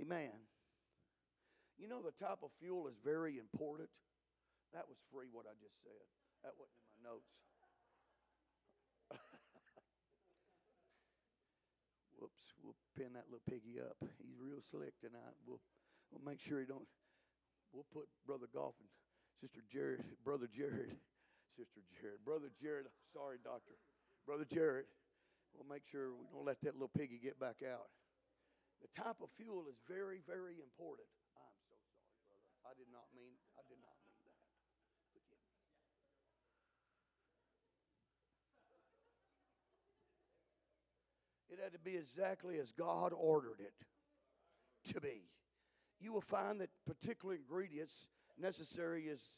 Amen. 0.00 0.30
You 1.78 1.88
know, 1.88 2.02
the 2.02 2.12
type 2.12 2.42
of 2.42 2.50
fuel 2.58 2.86
is 2.88 2.94
very 3.04 3.38
important. 3.38 3.88
That 4.72 4.88
was 4.88 4.98
free, 5.12 5.26
what 5.30 5.46
I 5.46 5.54
just 5.58 5.82
said. 5.82 6.06
That 6.42 6.54
wasn't 6.58 6.78
in 6.78 6.86
my 6.94 7.10
notes. 7.10 7.30
Whoops, 12.18 12.54
we'll 12.62 12.78
pin 12.96 13.14
that 13.14 13.26
little 13.30 13.42
piggy 13.48 13.80
up. 13.80 13.96
He's 14.22 14.38
real 14.38 14.60
slick 14.60 14.98
tonight. 15.00 15.34
We'll, 15.46 15.60
we'll 16.10 16.22
make 16.26 16.40
sure 16.40 16.60
he 16.60 16.66
don't. 16.66 16.86
We'll 17.72 17.86
put 17.92 18.08
Brother 18.26 18.46
Golfin 18.48 18.90
Sister 19.40 19.60
Jared, 19.70 20.02
Brother 20.24 20.48
Jared, 20.50 20.98
Sister 21.56 21.80
Jared, 21.94 22.18
Brother 22.24 22.50
Jared, 22.60 22.86
sorry, 23.14 23.38
doctor, 23.42 23.78
Brother 24.26 24.44
Jared, 24.44 24.86
we'll 25.54 25.68
make 25.68 25.86
sure 25.86 26.10
we 26.10 26.26
don't 26.32 26.44
let 26.44 26.60
that 26.62 26.74
little 26.74 26.90
piggy 26.90 27.20
get 27.22 27.38
back 27.38 27.62
out. 27.62 27.86
The 28.82 28.90
type 28.94 29.18
of 29.22 29.30
fuel 29.34 29.66
is 29.68 29.78
very, 29.86 30.20
very 30.26 30.62
important. 30.62 31.08
I'm 31.34 31.58
so 31.66 31.76
sorry, 31.92 32.18
brother. 32.26 32.50
I 32.66 32.72
did 32.78 32.90
not 32.92 33.06
mean, 33.14 33.34
I 33.58 33.62
did 33.66 33.78
not 33.82 33.94
mean 34.06 34.18
that. 34.22 34.38
Forgive 35.02 35.26
me. 35.30 35.38
It 41.50 41.58
had 41.62 41.72
to 41.72 41.82
be 41.82 41.96
exactly 41.96 42.58
as 42.58 42.72
God 42.72 43.12
ordered 43.12 43.60
it 43.60 43.74
to 44.94 45.00
be. 45.00 45.26
You 46.00 46.12
will 46.12 46.20
find 46.20 46.60
that 46.60 46.70
particular 46.86 47.34
ingredients 47.34 48.06
necessary 48.38 49.04
is 49.04 49.30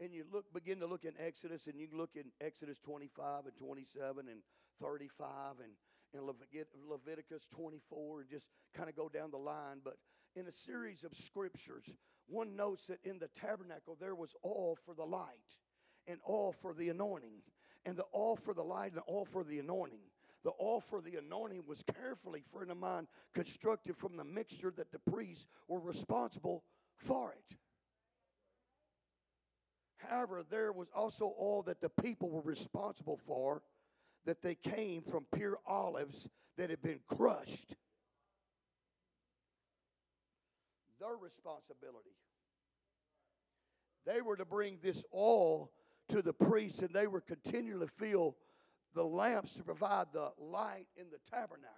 and 0.00 0.12
you 0.12 0.24
look 0.30 0.52
begin 0.52 0.80
to 0.80 0.86
look 0.86 1.04
in 1.04 1.12
Exodus 1.18 1.66
and 1.66 1.78
you 1.80 1.88
look 1.92 2.10
in 2.16 2.24
Exodus 2.40 2.78
25 2.78 3.46
and 3.46 3.56
27 3.56 4.28
and 4.28 4.40
35 4.80 5.60
and 5.62 5.72
in 6.14 6.20
Leviticus 6.88 7.46
24 7.54 8.20
and 8.20 8.30
just 8.30 8.48
kind 8.74 8.88
of 8.88 8.96
go 8.96 9.08
down 9.08 9.30
the 9.30 9.36
line 9.36 9.80
but 9.84 9.96
in 10.34 10.46
a 10.46 10.52
series 10.52 11.04
of 11.04 11.14
scriptures 11.14 11.92
one 12.26 12.56
notes 12.56 12.86
that 12.86 12.98
in 13.04 13.18
the 13.18 13.28
tabernacle 13.28 13.96
there 14.00 14.14
was 14.14 14.34
all 14.42 14.76
for 14.76 14.94
the 14.94 15.04
light 15.04 15.58
and 16.06 16.18
all 16.24 16.52
for 16.52 16.74
the 16.74 16.88
anointing 16.88 17.42
and 17.86 17.96
the 17.96 18.04
oil 18.14 18.36
for 18.36 18.52
the 18.52 18.62
light 18.62 18.92
and 18.92 19.00
oil 19.08 19.24
for 19.24 19.44
the 19.44 19.60
anointing. 19.60 20.00
The 20.44 20.52
oil 20.60 20.80
for 20.80 21.00
the 21.00 21.16
anointing 21.16 21.62
was 21.66 21.82
carefully, 21.82 22.42
friend 22.46 22.70
of 22.70 22.76
mine, 22.76 23.06
constructed 23.32 23.96
from 23.96 24.16
the 24.16 24.24
mixture 24.24 24.72
that 24.76 24.92
the 24.92 24.98
priests 25.10 25.46
were 25.68 25.80
responsible 25.80 26.64
for 26.96 27.32
it. 27.32 27.56
However, 29.96 30.44
there 30.48 30.72
was 30.72 30.88
also 30.94 31.26
all 31.26 31.62
that 31.62 31.80
the 31.80 31.88
people 31.88 32.30
were 32.30 32.42
responsible 32.42 33.16
for, 33.16 33.62
that 34.26 34.42
they 34.42 34.54
came 34.54 35.02
from 35.02 35.24
pure 35.34 35.58
olives 35.66 36.28
that 36.58 36.70
had 36.70 36.82
been 36.82 37.00
crushed. 37.08 37.74
Their 41.00 41.16
responsibility. 41.16 42.16
They 44.04 44.20
were 44.20 44.36
to 44.36 44.44
bring 44.44 44.78
this 44.82 45.04
oil 45.14 45.70
to 46.08 46.22
the 46.22 46.32
priests, 46.32 46.80
and 46.80 46.90
they 46.94 47.06
were 47.06 47.20
continually 47.20 47.88
fill 47.88 48.36
the 48.94 49.04
lamps 49.04 49.54
to 49.54 49.64
provide 49.64 50.06
the 50.12 50.30
light 50.38 50.86
in 50.96 51.06
the 51.10 51.18
tabernacle. 51.30 51.72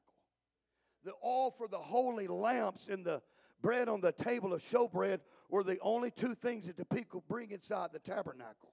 The 1.05 1.13
oil 1.25 1.51
for 1.51 1.69
the 1.69 1.79
holy 1.79 2.27
lamps 2.27 2.89
and 2.89 3.05
the 3.05 3.23
bread 3.61 3.89
on 3.89 4.01
the 4.01 4.13
table 4.13 4.53
of 4.53 4.63
showbread 4.63 5.21
were 5.49 5.65
the 5.65 5.79
only 5.81 6.11
two 6.11 6.35
things 6.35 6.67
that 6.67 6.77
the 6.77 6.85
people 6.85 7.25
bring 7.29 7.51
inside 7.51 7.91
the 7.93 7.99
tabernacle. 7.99 8.73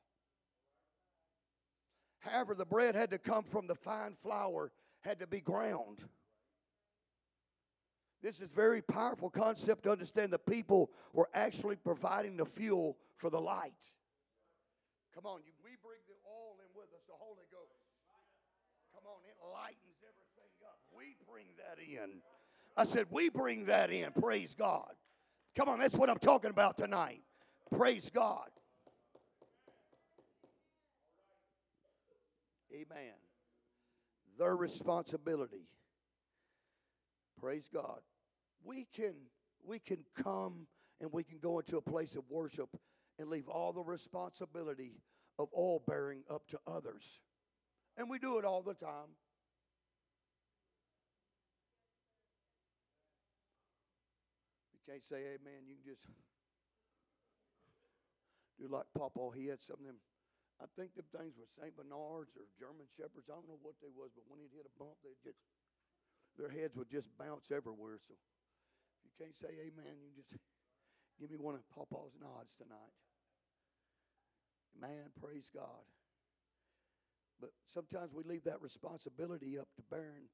However, 2.25 2.55
the 2.55 2.65
bread 2.65 2.95
had 2.95 3.11
to 3.11 3.17
come 3.17 3.43
from 3.43 3.67
the 3.67 3.75
fine 3.75 4.15
flour, 4.15 4.71
had 5.01 5.19
to 5.19 5.27
be 5.27 5.39
ground. 5.39 5.99
This 8.21 8.41
is 8.41 8.49
very 8.49 8.81
powerful 8.81 9.29
concept 9.29 9.83
to 9.83 9.91
understand 9.91 10.33
the 10.33 10.39
people 10.39 10.89
were 11.13 11.29
actually 11.33 11.75
providing 11.75 12.37
the 12.37 12.45
fuel 12.45 12.97
for 13.17 13.29
the 13.29 13.39
light. 13.39 13.93
Come 15.13 15.27
on, 15.27 15.41
we 15.63 15.71
bring 15.83 15.99
the 16.07 16.15
oil 16.27 16.57
in 16.59 16.69
with 16.75 16.89
us, 16.95 17.03
the 17.07 17.13
Holy 17.13 17.45
Ghost. 17.51 17.85
Come 18.95 19.03
on, 19.05 19.19
it 19.29 19.35
lightens 19.53 20.01
everything 20.01 20.51
up. 20.63 20.79
We 20.97 21.15
bring 21.31 21.45
that 21.57 21.77
in. 21.79 22.21
I 22.75 22.85
said, 22.85 23.05
we 23.11 23.29
bring 23.29 23.65
that 23.65 23.91
in. 23.91 24.11
Praise 24.19 24.55
God. 24.55 24.91
Come 25.55 25.69
on, 25.69 25.79
that's 25.79 25.95
what 25.95 26.09
I'm 26.09 26.17
talking 26.17 26.49
about 26.49 26.77
tonight. 26.77 27.21
Praise 27.77 28.09
God. 28.13 28.49
Amen. 32.75 33.13
Their 34.37 34.55
responsibility. 34.55 35.69
Praise 37.39 37.69
God. 37.73 37.99
We 38.63 38.85
can 38.93 39.13
we 39.65 39.79
can 39.79 39.99
come 40.21 40.67
and 40.99 41.09
we 41.13 41.23
can 41.23 41.39
go 41.39 41.59
into 41.59 41.77
a 41.77 41.81
place 41.81 42.15
of 42.15 42.23
worship 42.29 42.69
and 43.17 43.29
leave 43.29 43.47
all 43.47 43.71
the 43.71 43.81
responsibility 43.81 44.99
of 45.39 45.47
all 45.53 45.81
bearing 45.87 46.23
up 46.29 46.47
to 46.49 46.59
others. 46.67 47.21
And 47.97 48.09
we 48.09 48.19
do 48.19 48.39
it 48.39 48.45
all 48.45 48.61
the 48.61 48.73
time. 48.73 49.15
You 54.73 54.79
can't 54.91 55.03
say 55.03 55.15
amen. 55.15 55.63
You 55.65 55.75
can 55.75 55.93
just 55.93 56.05
do 58.59 58.67
like 58.69 58.85
Papa. 58.97 59.29
He 59.35 59.47
had 59.47 59.61
some 59.61 59.77
of 59.79 59.85
them. 59.85 59.95
I 60.61 60.71
think 60.79 60.95
them 60.95 61.07
things 61.11 61.35
were 61.35 61.51
St. 61.51 61.75
Bernards 61.75 62.31
or 62.39 62.47
German 62.55 62.87
Shepherds. 62.95 63.27
I 63.27 63.35
don't 63.35 63.51
know 63.51 63.59
what 63.59 63.75
they 63.83 63.91
was, 63.91 64.15
but 64.15 64.23
when 64.31 64.39
he'd 64.39 64.55
hit 64.55 64.63
a 64.63 64.75
bump, 64.79 64.95
they 65.03 65.15
just 65.19 65.43
their 66.39 66.51
heads 66.51 66.75
would 66.75 66.91
just 66.91 67.07
bounce 67.19 67.51
everywhere. 67.51 67.99
So 67.99 68.15
if 68.15 69.01
you 69.03 69.11
can't 69.19 69.35
say 69.35 69.51
amen, 69.51 69.99
you 69.99 70.11
just 70.15 70.31
give 71.19 71.31
me 71.31 71.37
one 71.39 71.55
of 71.55 71.63
Papa's 71.71 72.15
nods 72.19 72.55
tonight. 72.55 72.95
Man, 74.79 75.11
praise 75.19 75.49
God. 75.53 75.87
But 77.39 77.51
sometimes 77.65 78.13
we 78.13 78.23
leave 78.23 78.43
that 78.43 78.61
responsibility 78.61 79.59
up 79.59 79.67
to 79.75 79.83
bearing 79.89 80.27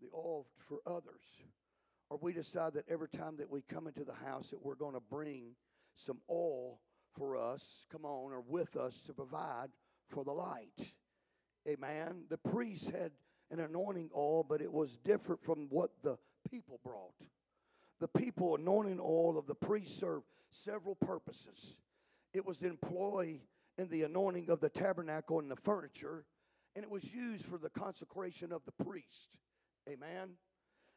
the 0.00 0.08
oil 0.14 0.46
for 0.56 0.78
others. 0.86 1.42
Or 2.08 2.18
we 2.20 2.32
decide 2.32 2.74
that 2.74 2.88
every 2.88 3.08
time 3.08 3.36
that 3.36 3.50
we 3.50 3.62
come 3.62 3.86
into 3.86 4.04
the 4.04 4.14
house 4.14 4.50
that 4.50 4.64
we're 4.64 4.74
going 4.74 4.94
to 4.94 5.00
bring 5.00 5.54
some 5.94 6.18
oil 6.28 6.80
for 7.16 7.36
us, 7.36 7.86
come 7.90 8.04
on, 8.04 8.32
or 8.32 8.40
with 8.40 8.76
us 8.76 9.00
to 9.02 9.12
provide 9.12 9.68
for 10.08 10.24
the 10.24 10.32
light. 10.32 10.92
Amen. 11.68 12.24
The 12.28 12.38
priest 12.38 12.90
had 12.90 13.12
an 13.50 13.60
anointing 13.60 14.10
oil, 14.16 14.44
but 14.48 14.60
it 14.60 14.72
was 14.72 14.96
different 14.98 15.42
from 15.42 15.66
what 15.68 15.90
the 16.02 16.16
people 16.50 16.80
brought. 16.82 17.14
The 18.00 18.08
people 18.08 18.56
anointing 18.56 19.00
oil 19.00 19.36
of 19.36 19.46
the 19.46 19.54
priest 19.54 19.98
served 19.98 20.24
several 20.50 20.94
purposes. 20.94 21.76
It 22.32 22.46
was 22.46 22.62
employed 22.62 23.40
in 23.76 23.88
the 23.88 24.02
anointing 24.02 24.50
of 24.50 24.60
the 24.60 24.68
tabernacle 24.68 25.38
and 25.38 25.50
the 25.50 25.56
furniture, 25.56 26.24
and 26.74 26.84
it 26.84 26.90
was 26.90 27.12
used 27.12 27.44
for 27.44 27.58
the 27.58 27.70
consecration 27.70 28.52
of 28.52 28.62
the 28.64 28.84
priest. 28.84 29.30
Amen. 29.88 30.30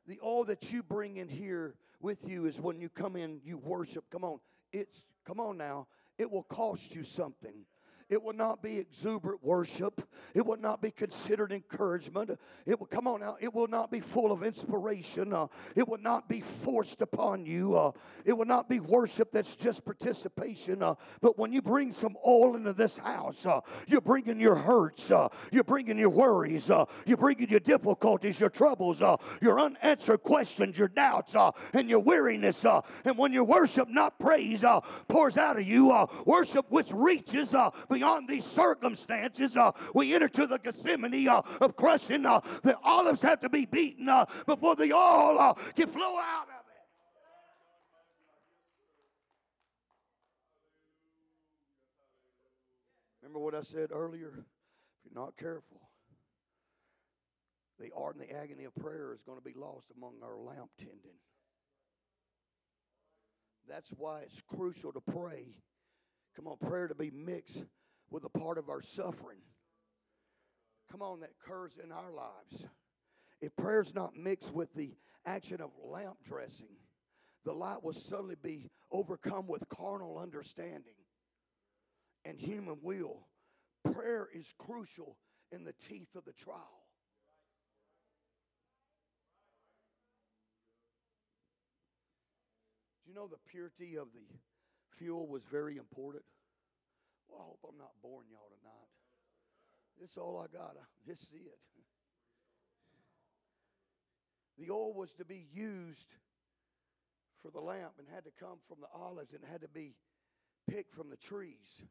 The 0.08 0.20
all 0.20 0.44
that 0.46 0.72
you 0.72 0.84
bring 0.84 1.18
in 1.18 1.28
here 1.28 1.76
with 2.00 2.28
you 2.28 2.46
is 2.46 2.60
when 2.60 2.80
you 2.80 2.90
come 2.90 3.16
in, 3.16 3.40
you 3.44 3.58
worship. 3.58 4.06
Come 4.12 4.24
on, 4.24 4.40
it's 4.72 5.06
come 5.26 5.40
on 5.40 5.58
now. 5.58 5.88
It 6.24 6.32
will 6.32 6.44
cost 6.44 6.96
you 6.96 7.04
something. 7.04 7.66
It 8.10 8.22
will 8.22 8.34
not 8.34 8.62
be 8.62 8.78
exuberant 8.78 9.44
worship. 9.44 10.02
It 10.34 10.46
will 10.46 10.58
not 10.58 10.82
be 10.82 10.92
considered 10.92 11.52
encouragement. 11.52 12.32
It 12.66 12.80
will 12.80 12.88
come 12.88 13.08
on 13.08 13.22
now. 13.22 13.38
It 13.40 13.54
will 13.54 13.68
not 13.68 13.92
be 13.92 14.00
full 14.00 14.32
of 14.32 14.44
inspiration. 14.44 15.34
Uh, 15.34 15.48
it 15.76 15.88
will 15.88 16.00
not 16.00 16.28
be 16.28 16.42
forced 16.42 17.02
upon 17.02 17.46
you. 17.46 17.76
Uh, 17.76 17.92
it 18.26 18.34
will 18.34 18.46
not 18.46 18.70
be 18.70 18.80
worship 18.80 19.32
that's 19.32 19.56
just 19.56 19.86
participation. 19.86 20.84
Uh, 20.84 20.96
but 21.22 21.38
when 21.38 21.54
you 21.54 21.62
bring 21.62 21.92
some 21.92 22.16
oil 22.26 22.56
into 22.56 22.74
this 22.74 22.98
house, 22.98 23.46
uh, 23.46 23.62
you're 23.88 24.02
bringing 24.02 24.40
your 24.40 24.56
hurts. 24.56 25.12
Uh, 25.12 25.30
you're 25.52 25.64
bringing 25.64 25.98
your 25.98 26.10
worries. 26.10 26.70
Uh, 26.70 26.86
you're 27.06 27.18
bringing 27.18 27.50
your 27.50 27.60
difficulties, 27.60 28.40
your 28.40 28.50
troubles, 28.50 29.02
your 29.42 29.60
unanswered 29.60 30.24
questions, 30.24 30.78
your 30.78 30.88
doubts, 30.88 31.36
and 31.74 31.90
your 31.90 32.00
weariness. 32.00 32.66
and 32.66 33.18
when 33.18 33.34
your 33.34 33.44
worship, 33.44 33.90
not 33.90 34.20
praise, 34.20 34.64
pours 35.08 35.38
out 35.38 35.58
of 35.58 35.68
you, 35.68 36.08
worship 36.26 36.66
which 36.70 36.92
reaches 36.92 37.56
beyond 37.94 38.28
these 38.28 38.44
circumstances. 38.44 39.56
Uh, 39.56 39.72
we 39.94 40.14
enter 40.14 40.28
to 40.28 40.48
the 40.48 40.58
Gethsemane 40.58 41.28
uh, 41.28 41.42
of 41.62 41.76
crushing. 41.76 42.26
Uh, 42.26 42.42
the 42.64 42.78
olives 42.84 43.22
have 43.22 43.40
to 43.42 43.50
be 43.50 43.66
beaten 43.66 44.10
uh, 44.10 44.26
before 44.46 44.76
the 44.76 44.92
oil 44.92 45.38
uh, 45.40 45.54
can 45.76 45.88
flow 45.88 46.18
out 46.18 46.44
of 46.44 46.50
it. 46.50 46.64
Remember 53.22 53.40
what 53.40 53.56
I 53.56 53.62
said 53.62 53.90
earlier? 53.92 54.30
If 54.30 55.12
you're 55.12 55.24
not 55.24 55.38
careful, 55.38 55.82
the 57.80 57.92
art 57.96 58.16
and 58.16 58.28
the 58.28 58.36
agony 58.36 58.66
of 58.66 58.76
prayer 58.76 59.14
is 59.14 59.22
going 59.22 59.38
to 59.38 59.44
be 59.44 59.54
lost 59.56 59.88
among 59.96 60.14
our 60.24 60.38
lamp 60.38 60.70
tending. 60.78 61.18
That's 63.68 63.92
why 63.92 64.22
it's 64.22 64.42
crucial 64.42 64.92
to 64.92 65.02
pray. 65.02 65.46
Come 66.36 66.48
on, 66.48 66.58
prayer 66.58 66.88
to 66.88 66.96
be 66.96 67.12
mixed 67.12 67.66
with 68.14 68.24
a 68.26 68.30
part 68.30 68.60
of 68.60 68.70
our 68.70 68.80
suffering. 68.80 69.40
Come 70.92 71.02
on, 71.02 71.22
that 71.22 71.32
occurs 71.42 71.80
in 71.84 71.92
our 71.92 72.12
lives. 72.14 72.64
If 73.42 73.56
prayer's 73.56 73.96
not 73.96 74.16
mixed 74.16 74.54
with 74.54 74.72
the 74.76 74.96
action 75.26 75.60
of 75.60 75.72
lamp 75.84 76.18
dressing, 76.24 76.78
the 77.44 77.54
light 77.54 77.84
will 77.84 77.94
suddenly 77.94 78.36
be 78.42 78.70
overcome 78.92 79.48
with 79.48 79.68
carnal 79.68 80.20
understanding 80.20 80.94
and 82.24 82.40
human 82.40 82.78
will. 82.84 83.28
Prayer 83.92 84.30
is 84.32 84.54
crucial 84.60 85.18
in 85.52 85.64
the 85.66 85.74
teeth 85.74 86.16
of 86.16 86.24
the 86.24 86.34
trial. 86.34 86.86
Do 93.04 93.10
you 93.10 93.16
know 93.16 93.28
the 93.28 93.38
purity 93.50 93.98
of 93.98 94.10
the 94.14 94.38
fuel 94.96 95.28
was 95.28 95.44
very 95.46 95.78
important? 95.78 96.24
Well, 97.34 97.42
I 97.42 97.46
hope 97.50 97.60
I'm 97.68 97.78
not 97.80 97.92
boring 98.02 98.30
y'all 98.30 98.52
tonight. 98.62 98.90
This 100.00 100.18
all 100.18 100.38
I 100.38 100.56
got. 100.56 100.76
This 101.08 101.24
is 101.24 101.32
it. 101.34 101.60
The 104.60 104.72
oil 104.72 104.94
was 104.94 105.14
to 105.14 105.26
be 105.26 105.48
used 105.52 106.08
for 107.42 107.50
the 107.50 107.60
lamp 107.60 107.94
and 107.98 108.08
had 108.14 108.24
to 108.26 108.32
come 108.40 108.58
from 108.68 108.78
the 108.82 108.88
olives 108.96 109.34
and 109.34 109.42
had 109.52 109.62
to 109.62 109.68
be 109.68 109.96
picked 110.70 110.94
from 110.94 111.10
the 111.10 111.18
trees. 111.18 111.82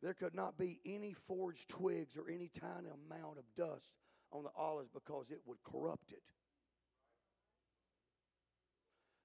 There 0.00 0.14
could 0.14 0.34
not 0.34 0.56
be 0.56 0.78
any 0.86 1.12
forged 1.12 1.68
twigs 1.68 2.16
or 2.16 2.28
any 2.28 2.50
tiny 2.60 2.88
amount 2.88 3.38
of 3.38 3.44
dust 3.56 3.94
on 4.30 4.44
the 4.44 4.50
olives 4.56 4.90
because 4.92 5.30
it 5.30 5.40
would 5.46 5.58
corrupt 5.64 6.12
it. 6.12 6.22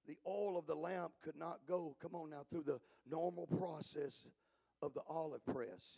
The 0.07 0.17
oil 0.25 0.57
of 0.57 0.65
the 0.65 0.75
lamp 0.75 1.11
could 1.21 1.37
not 1.37 1.59
go, 1.67 1.95
come 2.01 2.15
on 2.15 2.31
now, 2.31 2.41
through 2.49 2.63
the 2.63 2.79
normal 3.07 3.45
process 3.45 4.23
of 4.81 4.93
the 4.93 5.01
olive 5.07 5.45
press. 5.45 5.97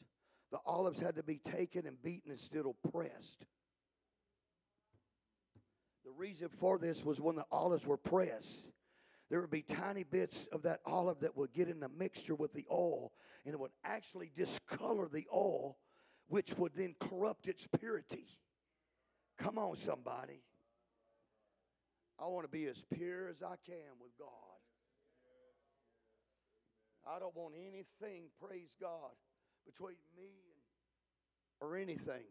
The 0.52 0.60
olives 0.65 1.00
had 1.00 1.15
to 1.15 1.24
be 1.24 1.38
taken 1.38 1.86
and 1.86 2.02
beaten 2.02 2.32
and 2.32 2.39
still 2.39 2.76
pressed. 2.91 3.46
The 6.04 6.12
reason 6.12 6.50
for 6.50 6.78
this 6.78 7.06
was 7.06 7.22
when 7.22 7.36
the 7.36 7.46
olives 7.52 7.86
were 7.86 7.98
pressed, 7.98 8.65
there 9.30 9.39
would 9.39 9.52
be 9.52 9.62
tiny 9.62 10.04
bits 10.04 10.48
of 10.52 10.63
that 10.63 10.82
olive 10.86 11.22
that 11.22 11.38
would 11.38 11.54
get 11.54 11.70
in 11.70 11.80
the 11.80 11.88
mixture 11.88 12.36
with 12.36 12.54
the 12.54 12.65
oil, 12.70 13.13
and 13.46 13.54
it 13.54 13.60
would 13.60 13.72
actually 13.86 14.32
discolor 14.36 15.08
the 15.08 15.26
oil 15.34 15.78
which 16.28 16.54
would 16.58 16.74
then 16.76 16.96
corrupt 17.00 17.48
its 17.48 17.67
purity. 17.80 18.26
Come 19.38 19.58
on, 19.58 19.76
somebody. 19.78 20.44
I 22.20 22.28
want 22.28 22.46
to 22.46 22.52
be 22.52 22.67
as 22.67 22.86
pure 22.94 23.28
as 23.30 23.41
I 23.41 23.56
can 23.65 23.98
with 24.00 24.17
God. 24.17 24.51
I 27.13 27.19
don't 27.19 27.36
want 27.36 27.56
anything, 27.56 28.30
praise 28.39 28.76
God, 28.80 29.12
between 29.65 29.95
me 30.15 30.24
and 30.24 30.62
or 31.60 31.76
anything. 31.76 32.24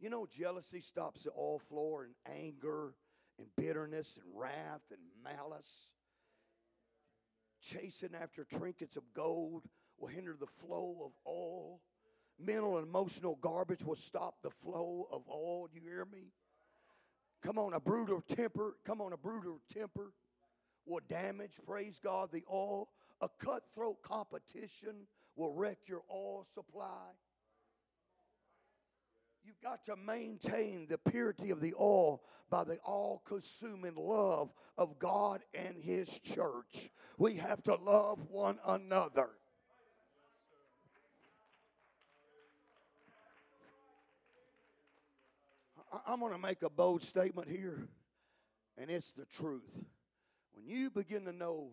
You 0.00 0.10
know, 0.10 0.26
jealousy 0.26 0.80
stops 0.80 1.24
the 1.24 1.30
all 1.30 1.58
flow 1.58 2.00
and 2.00 2.14
anger 2.40 2.94
and 3.38 3.48
bitterness 3.56 4.18
and 4.22 4.26
wrath 4.34 4.82
and 4.90 5.00
malice. 5.22 5.92
Chasing 7.60 8.14
after 8.20 8.44
trinkets 8.44 8.96
of 8.96 9.02
gold 9.14 9.64
will 9.98 10.08
hinder 10.08 10.36
the 10.38 10.46
flow 10.46 11.02
of 11.04 11.12
all. 11.24 11.80
Mental 12.40 12.78
and 12.78 12.86
emotional 12.86 13.36
garbage 13.40 13.84
will 13.84 13.96
stop 13.96 14.36
the 14.42 14.50
flow 14.50 15.06
of 15.12 15.22
all. 15.28 15.68
Do 15.72 15.80
you 15.80 15.86
hear 15.86 16.04
me? 16.04 16.32
Come 17.42 17.58
on, 17.58 17.74
a 17.74 17.80
brutal 17.80 18.20
temper. 18.20 18.76
Come 18.84 19.00
on, 19.00 19.12
a 19.12 19.16
brutal 19.16 19.60
temper 19.72 20.12
will 20.86 21.00
damage, 21.08 21.52
praise 21.66 22.00
God, 22.02 22.30
the 22.32 22.44
oil. 22.50 22.88
A 23.20 23.28
cutthroat 23.28 24.02
competition 24.02 25.06
will 25.36 25.52
wreck 25.52 25.78
your 25.86 26.02
oil 26.12 26.44
supply. 26.54 27.10
You've 29.44 29.60
got 29.60 29.84
to 29.84 29.96
maintain 29.96 30.86
the 30.88 30.98
purity 30.98 31.50
of 31.50 31.60
the 31.60 31.74
oil 31.80 32.22
by 32.50 32.64
the 32.64 32.78
all 32.84 33.22
consuming 33.24 33.94
love 33.96 34.52
of 34.76 34.98
God 34.98 35.42
and 35.54 35.76
His 35.82 36.08
church. 36.18 36.90
We 37.16 37.36
have 37.36 37.62
to 37.64 37.74
love 37.74 38.28
one 38.30 38.58
another. 38.66 39.30
I'm 46.06 46.20
going 46.20 46.32
to 46.32 46.38
make 46.38 46.62
a 46.62 46.70
bold 46.70 47.02
statement 47.02 47.48
here, 47.48 47.88
and 48.76 48.90
it's 48.90 49.12
the 49.12 49.24
truth. 49.24 49.84
When 50.52 50.66
you 50.66 50.90
begin 50.90 51.24
to 51.24 51.32
know 51.32 51.70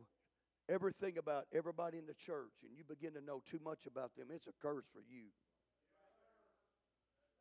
everything 0.69 1.17
about 1.17 1.45
everybody 1.54 1.97
in 1.97 2.06
the 2.06 2.13
church 2.13 2.63
and 2.63 2.71
you 2.78 2.84
begin 2.84 3.13
to 3.13 3.21
know 3.21 3.41
too 3.49 3.60
much 3.63 3.86
about 3.86 4.15
them, 4.15 4.28
it's 4.34 4.47
a 4.47 4.54
curse 4.62 4.86
for 4.93 5.01
you. 5.01 5.28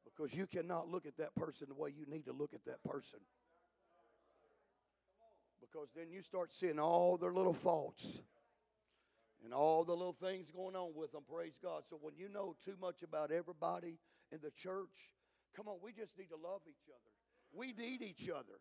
Because 0.05 0.35
you 0.35 0.47
cannot 0.47 0.89
look 0.89 1.07
at 1.07 1.17
that 1.17 1.35
person 1.35 1.69
the 1.69 1.75
way 1.75 1.91
you 1.97 2.07
need 2.07 2.27
to 2.27 2.33
look 2.33 2.55
at 2.55 2.65
that 2.67 2.83
person. 2.85 3.21
Because 5.61 5.89
then 5.97 6.11
you 6.11 6.23
start 6.23 6.53
seeing 6.53 6.79
all 6.79 7.17
their 7.17 7.33
little 7.33 7.55
faults 7.55 8.07
and 9.45 9.53
all 9.53 9.85
the 9.85 9.93
little 9.93 10.17
things 10.21 10.51
going 10.51 10.77
on 10.77 10.93
with 10.95 11.13
them, 11.13 11.23
praise 11.29 11.59
God. 11.63 11.83
So 11.89 11.99
when 12.01 12.15
you 12.17 12.29
know 12.29 12.55
too 12.65 12.77
much 12.81 13.03
about 13.03 13.31
everybody 13.31 13.99
in 14.31 14.39
the 14.43 14.51
church, 14.51 15.13
come 15.57 15.69
on, 15.69 15.77
we 15.83 15.93
just 15.93 16.17
need 16.19 16.29
to 16.29 16.37
love 16.37 16.61
each 16.69 16.89
other. 16.89 17.11
We 17.53 17.73
need 17.73 18.03
each 18.03 18.29
other. 18.29 18.59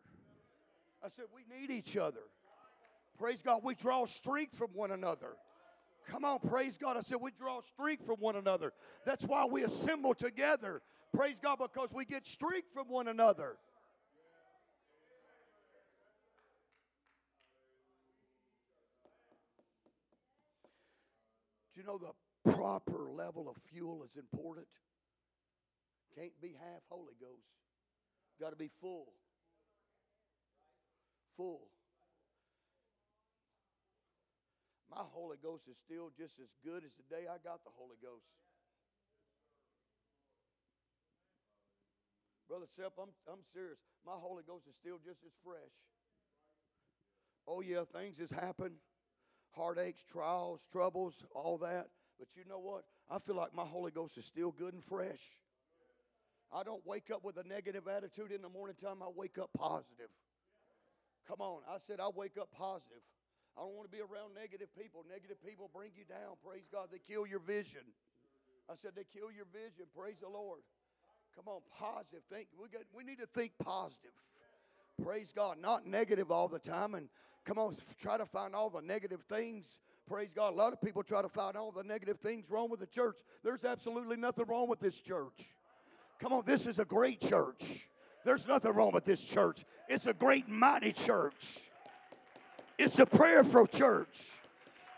I 1.04 1.08
said, 1.08 1.26
we 1.34 1.44
need 1.58 1.70
each 1.70 1.96
other. 1.96 2.20
Praise 3.18 3.42
God. 3.42 3.60
We 3.62 3.74
draw 3.74 4.04
strength 4.04 4.56
from 4.56 4.70
one 4.74 4.90
another. 4.90 5.36
Come 6.06 6.24
on, 6.24 6.38
praise 6.38 6.76
God. 6.76 6.96
I 6.96 7.00
said 7.00 7.18
we 7.20 7.30
draw 7.30 7.60
strength 7.62 8.04
from 8.04 8.16
one 8.16 8.36
another. 8.36 8.72
That's 9.06 9.24
why 9.24 9.46
we 9.46 9.62
assemble 9.62 10.14
together. 10.14 10.82
Praise 11.14 11.38
God, 11.40 11.58
because 11.58 11.92
we 11.92 12.04
get 12.04 12.26
strength 12.26 12.72
from 12.72 12.88
one 12.88 13.08
another. 13.08 13.56
Do 21.74 21.80
you 21.80 21.86
know 21.86 21.98
the 21.98 22.52
proper 22.52 23.08
level 23.10 23.48
of 23.48 23.56
fuel 23.70 24.04
is 24.04 24.16
important? 24.16 24.66
Can't 26.16 26.38
be 26.40 26.54
half 26.58 26.82
Holy 26.88 27.14
Ghost. 27.20 27.48
Got 28.40 28.50
to 28.50 28.56
be 28.56 28.70
full. 28.80 29.12
Full. 31.36 31.68
My 34.94 35.02
Holy 35.10 35.36
Ghost 35.42 35.66
is 35.68 35.76
still 35.76 36.10
just 36.16 36.38
as 36.38 36.54
good 36.62 36.84
as 36.84 36.94
the 36.94 37.02
day 37.10 37.26
I 37.26 37.42
got 37.42 37.64
the 37.64 37.74
Holy 37.74 37.96
Ghost. 38.00 38.30
Brother 42.48 42.66
Sepp, 42.76 42.92
I'm, 43.02 43.10
I'm 43.26 43.42
serious. 43.52 43.78
My 44.06 44.14
Holy 44.14 44.44
Ghost 44.46 44.68
is 44.68 44.76
still 44.76 44.98
just 45.04 45.24
as 45.26 45.32
fresh. 45.42 45.74
Oh, 47.48 47.60
yeah, 47.60 47.82
things 47.92 48.18
has 48.18 48.30
happened 48.30 48.76
heartaches, 49.50 50.04
trials, 50.10 50.66
troubles, 50.70 51.24
all 51.34 51.58
that. 51.58 51.88
But 52.18 52.28
you 52.36 52.44
know 52.48 52.58
what? 52.58 52.84
I 53.10 53.18
feel 53.18 53.34
like 53.34 53.54
my 53.54 53.64
Holy 53.64 53.90
Ghost 53.90 54.16
is 54.16 54.24
still 54.24 54.52
good 54.52 54.74
and 54.74 54.84
fresh. 54.84 55.38
I 56.52 56.62
don't 56.62 56.86
wake 56.86 57.10
up 57.12 57.24
with 57.24 57.36
a 57.36 57.48
negative 57.48 57.88
attitude 57.88 58.30
in 58.30 58.42
the 58.42 58.48
morning 58.48 58.76
time, 58.80 59.02
I 59.02 59.08
wake 59.14 59.38
up 59.38 59.50
positive. 59.56 60.10
Come 61.26 61.40
on, 61.40 61.62
I 61.68 61.78
said 61.84 61.98
I 62.00 62.08
wake 62.14 62.36
up 62.40 62.50
positive. 62.52 63.02
I 63.56 63.62
don't 63.62 63.74
want 63.74 63.90
to 63.90 63.94
be 63.96 64.02
around 64.02 64.34
negative 64.34 64.68
people. 64.74 65.04
Negative 65.08 65.38
people 65.46 65.70
bring 65.72 65.90
you 65.96 66.04
down. 66.04 66.34
Praise 66.44 66.66
God. 66.70 66.88
They 66.90 66.98
kill 66.98 67.26
your 67.26 67.38
vision. 67.38 67.86
I 68.70 68.74
said 68.74 68.92
they 68.96 69.04
kill 69.04 69.30
your 69.30 69.46
vision. 69.52 69.86
Praise 69.96 70.18
the 70.20 70.28
Lord. 70.28 70.60
Come 71.36 71.48
on, 71.48 71.60
positive. 71.78 72.22
Think 72.30 72.48
we 72.60 72.68
got 72.68 72.82
we 72.96 73.04
need 73.04 73.18
to 73.18 73.26
think 73.26 73.52
positive. 73.62 74.14
Praise 75.02 75.32
God, 75.34 75.58
not 75.60 75.86
negative 75.86 76.30
all 76.30 76.48
the 76.48 76.58
time. 76.58 76.94
And 76.94 77.08
come 77.44 77.58
on, 77.58 77.74
try 78.00 78.16
to 78.16 78.24
find 78.24 78.54
all 78.54 78.70
the 78.70 78.80
negative 78.80 79.22
things. 79.22 79.78
Praise 80.08 80.32
God. 80.32 80.52
A 80.52 80.56
lot 80.56 80.72
of 80.72 80.80
people 80.80 81.02
try 81.02 81.22
to 81.22 81.28
find 81.28 81.56
all 81.56 81.72
the 81.72 81.82
negative 81.82 82.18
things 82.18 82.50
wrong 82.50 82.70
with 82.70 82.80
the 82.80 82.86
church. 82.86 83.18
There's 83.42 83.64
absolutely 83.64 84.16
nothing 84.16 84.46
wrong 84.46 84.68
with 84.68 84.78
this 84.78 85.00
church. 85.00 85.54
Come 86.20 86.32
on, 86.32 86.44
this 86.46 86.66
is 86.66 86.78
a 86.78 86.84
great 86.84 87.20
church. 87.20 87.88
There's 88.24 88.46
nothing 88.46 88.72
wrong 88.72 88.92
with 88.92 89.04
this 89.04 89.22
church. 89.22 89.64
It's 89.88 90.06
a 90.06 90.14
great, 90.14 90.48
mighty 90.48 90.92
church. 90.92 91.58
It's 92.78 92.98
a 92.98 93.06
prayerful 93.06 93.66
church. 93.66 94.16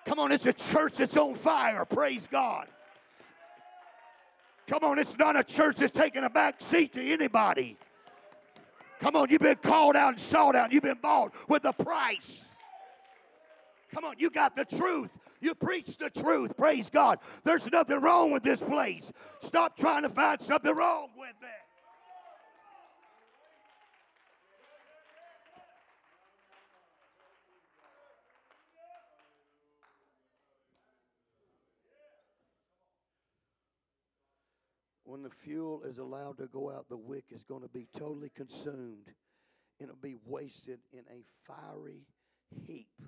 Come 0.06 0.18
on, 0.18 0.32
it's 0.32 0.46
a 0.46 0.52
church 0.52 0.94
that's 0.98 1.16
on 1.16 1.34
fire. 1.34 1.84
Praise 1.84 2.28
God. 2.30 2.68
Come 4.66 4.82
on, 4.84 4.98
it's 4.98 5.16
not 5.18 5.36
a 5.36 5.44
church 5.44 5.76
that's 5.76 5.96
taking 5.96 6.24
a 6.24 6.30
back 6.30 6.60
seat 6.60 6.92
to 6.94 7.12
anybody. 7.12 7.76
Come 9.00 9.14
on, 9.14 9.30
you've 9.30 9.42
been 9.42 9.56
called 9.56 9.94
out 9.94 10.14
and 10.14 10.20
sought 10.20 10.56
out. 10.56 10.72
You've 10.72 10.82
been 10.82 10.98
bought 11.00 11.32
with 11.48 11.64
a 11.64 11.72
price. 11.72 12.44
Come 13.92 14.04
on, 14.04 14.14
you 14.18 14.30
got 14.30 14.56
the 14.56 14.64
truth. 14.64 15.16
You 15.40 15.54
preach 15.54 15.98
the 15.98 16.10
truth. 16.10 16.56
Praise 16.56 16.90
God. 16.90 17.18
There's 17.44 17.70
nothing 17.70 18.00
wrong 18.00 18.30
with 18.30 18.42
this 18.42 18.62
place. 18.62 19.12
Stop 19.40 19.76
trying 19.76 20.02
to 20.02 20.08
find 20.08 20.40
something 20.40 20.74
wrong 20.74 21.10
with 21.16 21.34
it. 21.42 21.65
When 35.06 35.22
the 35.22 35.30
fuel 35.30 35.82
is 35.84 35.98
allowed 35.98 36.38
to 36.38 36.46
go 36.48 36.70
out, 36.70 36.88
the 36.88 36.96
wick 36.96 37.26
is 37.30 37.44
going 37.44 37.62
to 37.62 37.68
be 37.68 37.86
totally 37.96 38.30
consumed 38.34 39.06
and 39.78 39.88
it'll 39.88 39.96
be 39.96 40.16
wasted 40.24 40.80
in 40.92 41.00
a 41.10 41.22
fiery 41.46 42.06
heap. 42.66 43.02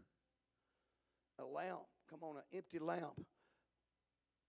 A 1.41 1.45
lamp, 1.45 1.81
come 2.09 2.21
on, 2.23 2.37
an 2.37 2.43
empty 2.57 2.79
lamp 2.79 3.21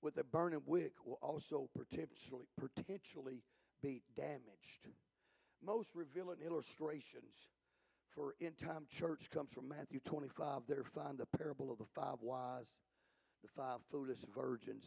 with 0.01 0.17
a 0.17 0.23
burning 0.23 0.61
wick 0.65 0.93
will 1.05 1.19
also 1.21 1.69
potentially 1.77 2.45
potentially 2.57 3.43
be 3.81 4.01
damaged. 4.15 4.87
Most 5.63 5.95
revealing 5.95 6.37
illustrations 6.45 7.49
for 8.09 8.35
end 8.41 8.57
time 8.57 8.85
church 8.89 9.29
comes 9.29 9.51
from 9.51 9.67
Matthew 9.67 9.99
25. 10.05 10.61
There 10.67 10.83
find 10.83 11.17
the 11.17 11.37
parable 11.37 11.71
of 11.71 11.77
the 11.77 11.85
five 11.95 12.17
wise, 12.21 12.73
the 13.41 13.49
five 13.49 13.79
foolish 13.91 14.19
virgins, 14.33 14.85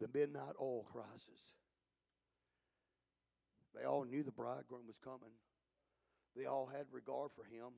the 0.00 0.08
midnight 0.12 0.54
oil 0.60 0.84
crisis. 0.84 1.54
They 3.78 3.84
all 3.86 4.04
knew 4.04 4.22
the 4.22 4.32
bridegroom 4.32 4.86
was 4.86 4.98
coming. 5.02 5.30
They 6.36 6.46
all 6.46 6.66
had 6.66 6.86
regard 6.90 7.30
for 7.36 7.44
him. 7.44 7.72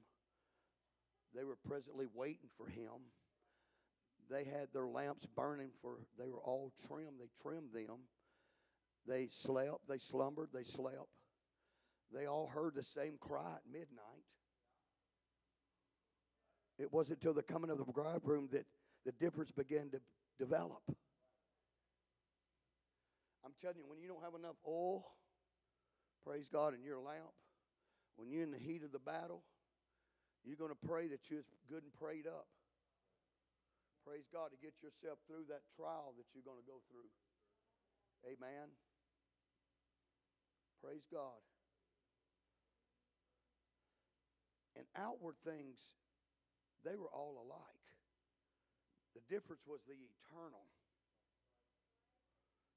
They 1.35 1.45
were 1.45 1.59
presently 1.69 2.07
waiting 2.15 2.49
for 2.57 2.67
him. 2.67 3.13
They 4.31 4.45
had 4.45 4.69
their 4.73 4.87
lamps 4.87 5.27
burning 5.37 5.71
for 5.83 5.99
they 6.19 6.29
were 6.29 6.41
all 6.41 6.73
trimmed. 6.87 7.21
They 7.21 7.29
trimmed 7.43 7.73
them. 7.73 7.99
They 9.07 9.29
slept, 9.29 9.89
they 9.89 9.99
slumbered, 9.99 10.51
they 10.53 10.63
slept. 10.63 11.09
They 12.15 12.27
all 12.27 12.47
heard 12.47 12.75
the 12.75 12.83
same 12.83 13.15
cry 13.21 13.55
at 13.57 13.63
midnight. 13.71 14.25
It 16.79 16.93
wasn't 16.93 17.19
until 17.19 17.35
the 17.35 17.43
coming 17.43 17.71
of 17.71 17.79
the 17.79 17.85
bridegroom 17.85 18.49
that 18.53 18.67
the 19.05 19.13
difference 19.13 19.51
began 19.51 19.91
to 19.91 20.01
develop. 20.39 20.83
I'm 23.45 23.53
telling 23.61 23.79
you, 23.79 23.85
when 23.87 24.01
you 24.01 24.09
don't 24.09 24.23
have 24.23 24.35
enough 24.35 24.57
oil, 24.67 25.05
praise 26.25 26.49
God, 26.53 26.75
in 26.75 26.83
your 26.83 26.99
lamp, 26.99 27.33
when 28.17 28.31
you're 28.31 28.43
in 28.43 28.51
the 28.51 28.59
heat 28.61 28.85
of 28.85 28.93
the 28.93 29.01
battle, 29.01 29.43
you're 30.45 30.61
going 30.61 30.73
to 30.73 30.87
pray 30.89 31.09
that 31.09 31.31
you're 31.31 31.45
good 31.69 31.83
and 31.85 31.93
prayed 32.01 32.27
up. 32.27 32.49
Praise 34.07 34.25
God 34.33 34.49
to 34.53 34.59
get 34.61 34.73
yourself 34.81 35.21
through 35.29 35.45
that 35.53 35.61
trial 35.77 36.17
that 36.17 36.29
you're 36.33 36.47
going 36.47 36.61
to 36.61 36.69
go 36.69 36.81
through. 36.89 37.09
Amen. 38.25 38.73
Praise 40.83 41.05
God. 41.13 41.41
And 44.77 44.85
outward 44.97 45.37
things, 45.45 45.77
they 46.85 46.97
were 46.97 47.13
all 47.13 47.45
alike. 47.45 47.85
The 49.15 49.21
difference 49.29 49.63
was 49.67 49.81
the 49.85 49.97
eternal. 49.97 50.65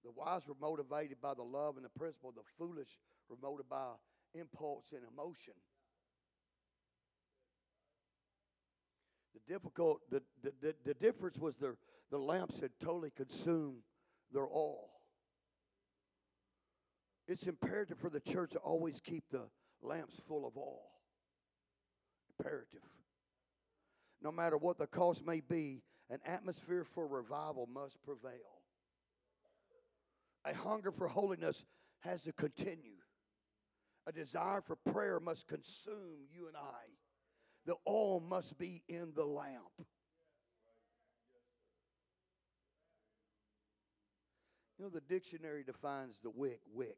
The 0.04 0.12
wise 0.12 0.48
were 0.48 0.60
motivated 0.60 1.22
by 1.22 1.34
the 1.34 1.48
love 1.48 1.78
and 1.78 1.86
the 1.86 1.96
principle. 1.96 2.34
The 2.36 2.44
foolish 2.58 3.00
motivated 3.42 3.70
by 3.70 3.94
impulse 4.36 4.92
and 4.92 5.02
emotion. 5.12 5.54
The 9.34 9.54
difficult, 9.54 10.02
the, 10.10 10.22
the, 10.42 10.54
the, 10.62 10.76
the 10.86 10.94
difference 10.94 11.40
was 11.40 11.56
their, 11.58 11.76
the 12.12 12.18
lamps 12.18 12.60
had 12.60 12.72
totally 12.80 13.12
consumed 13.16 13.84
their 14.32 14.44
oil. 14.44 14.90
It's 17.28 17.48
imperative 17.48 17.98
for 18.00 18.10
the 18.10 18.20
church 18.20 18.52
to 18.52 18.60
always 18.60 19.00
keep 19.00 19.24
the 19.32 19.44
lamps 19.82 20.20
full 20.20 20.46
of 20.46 20.58
oil. 20.58 20.90
Imperative. 22.38 22.84
No 24.22 24.32
matter 24.32 24.58
what 24.58 24.78
the 24.78 24.88
cost 24.88 25.26
may 25.26 25.40
be, 25.40 25.84
an 26.10 26.20
atmosphere 26.26 26.84
for 26.84 27.08
revival 27.08 27.68
must 27.72 28.02
prevail. 28.04 28.62
A 30.46 30.54
hunger 30.54 30.92
for 30.92 31.08
holiness 31.08 31.66
has 32.02 32.24
to 32.24 32.34
continue. 32.34 33.03
A 34.06 34.12
desire 34.12 34.62
for 34.62 34.76
prayer 34.76 35.20
must 35.20 35.48
consume 35.48 36.28
you 36.32 36.48
and 36.48 36.58
I. 36.58 36.90
The 37.66 37.76
oil 37.88 38.20
must 38.20 38.58
be 38.58 38.84
in 38.90 39.14
the 39.16 39.24
lamp. 39.24 39.72
You 44.78 44.86
know, 44.86 44.90
the 44.90 45.02
dictionary 45.02 45.64
defines 45.64 46.20
the 46.22 46.30
wick, 46.30 46.60
wick. 46.74 46.98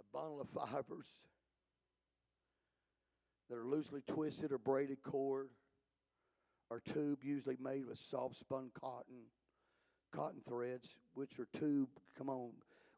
A 0.00 0.04
bundle 0.16 0.40
of 0.40 0.48
fibers 0.48 1.08
that 3.50 3.58
are 3.58 3.66
loosely 3.66 4.00
twisted 4.06 4.50
or 4.50 4.56
braided 4.56 5.02
cord 5.02 5.50
or 6.70 6.80
tube 6.80 7.18
usually 7.22 7.58
made 7.60 7.84
with 7.84 7.98
soft 7.98 8.36
spun 8.36 8.70
cotton 8.72 9.26
cotton 10.10 10.40
threads 10.48 10.96
which 11.12 11.38
are 11.38 11.46
tube 11.52 11.88
come 12.16 12.30
on 12.30 12.52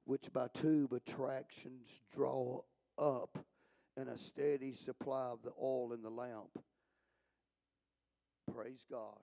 which 0.04 0.32
by 0.32 0.48
tube 0.54 0.92
attractions 0.92 2.00
draw 2.12 2.60
up 2.98 3.38
in 3.96 4.08
a 4.08 4.18
steady 4.18 4.74
supply 4.74 5.26
of 5.26 5.42
the 5.42 5.52
oil 5.60 5.92
in 5.92 6.02
the 6.02 6.10
lamp 6.10 6.58
praise 8.52 8.84
god 8.90 9.18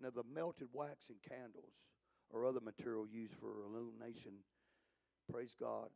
now 0.00 0.10
the 0.10 0.22
melted 0.34 0.68
wax 0.72 1.10
in 1.10 1.16
candles 1.28 1.84
or 2.30 2.46
other 2.46 2.60
material 2.60 3.06
used 3.06 3.34
for 3.34 3.64
illumination 3.66 4.32
praise 5.30 5.54
god 5.60 5.88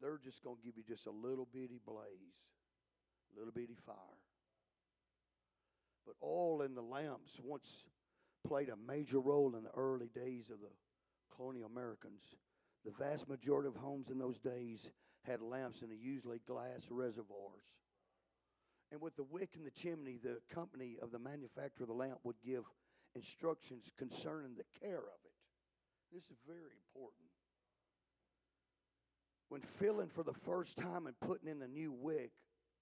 they're 0.00 0.20
just 0.22 0.42
going 0.42 0.56
to 0.56 0.62
give 0.62 0.76
you 0.76 0.82
just 0.86 1.06
a 1.06 1.10
little 1.10 1.48
bitty 1.52 1.80
blaze 1.86 2.44
a 3.34 3.38
little 3.38 3.52
bitty 3.52 3.74
fire. 3.74 3.94
But 6.06 6.14
oil 6.22 6.62
in 6.62 6.74
the 6.74 6.82
lamps 6.82 7.38
once 7.42 7.84
played 8.46 8.68
a 8.68 8.76
major 8.76 9.20
role 9.20 9.54
in 9.56 9.64
the 9.64 9.70
early 9.70 10.08
days 10.14 10.50
of 10.50 10.60
the 10.60 10.68
colonial 11.34 11.66
Americans. 11.66 12.22
The 12.84 12.92
vast 12.92 13.28
majority 13.28 13.68
of 13.68 13.76
homes 13.76 14.10
in 14.10 14.18
those 14.18 14.38
days 14.38 14.90
had 15.22 15.40
lamps 15.40 15.82
in 15.82 15.88
the 15.88 15.96
usually 15.96 16.40
glass 16.46 16.86
reservoirs. 16.90 17.64
And 18.92 19.00
with 19.00 19.16
the 19.16 19.24
wick 19.24 19.50
in 19.56 19.64
the 19.64 19.70
chimney, 19.70 20.18
the 20.22 20.38
company 20.54 20.98
of 21.00 21.10
the 21.10 21.18
manufacturer 21.18 21.84
of 21.84 21.88
the 21.88 21.94
lamp 21.94 22.18
would 22.24 22.36
give 22.44 22.64
instructions 23.16 23.90
concerning 23.96 24.54
the 24.54 24.80
care 24.80 24.98
of 24.98 25.20
it. 25.24 25.32
This 26.12 26.24
is 26.24 26.38
very 26.46 26.76
important. 26.86 27.28
When 29.48 29.62
filling 29.62 30.08
for 30.08 30.22
the 30.22 30.32
first 30.32 30.76
time 30.76 31.06
and 31.06 31.18
putting 31.20 31.48
in 31.48 31.58
the 31.58 31.68
new 31.68 31.92
wick, 31.92 32.32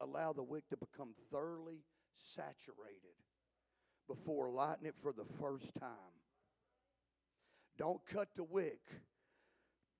allow 0.00 0.32
the 0.32 0.42
wick 0.42 0.68
to 0.70 0.76
become 0.76 1.14
thoroughly 1.30 1.84
saturated 2.14 3.16
before 4.08 4.50
lighting 4.50 4.86
it 4.86 4.96
for 4.98 5.12
the 5.12 5.24
first 5.40 5.74
time. 5.76 6.16
Don't 7.78 8.04
cut 8.06 8.28
the 8.36 8.44
wick. 8.44 8.80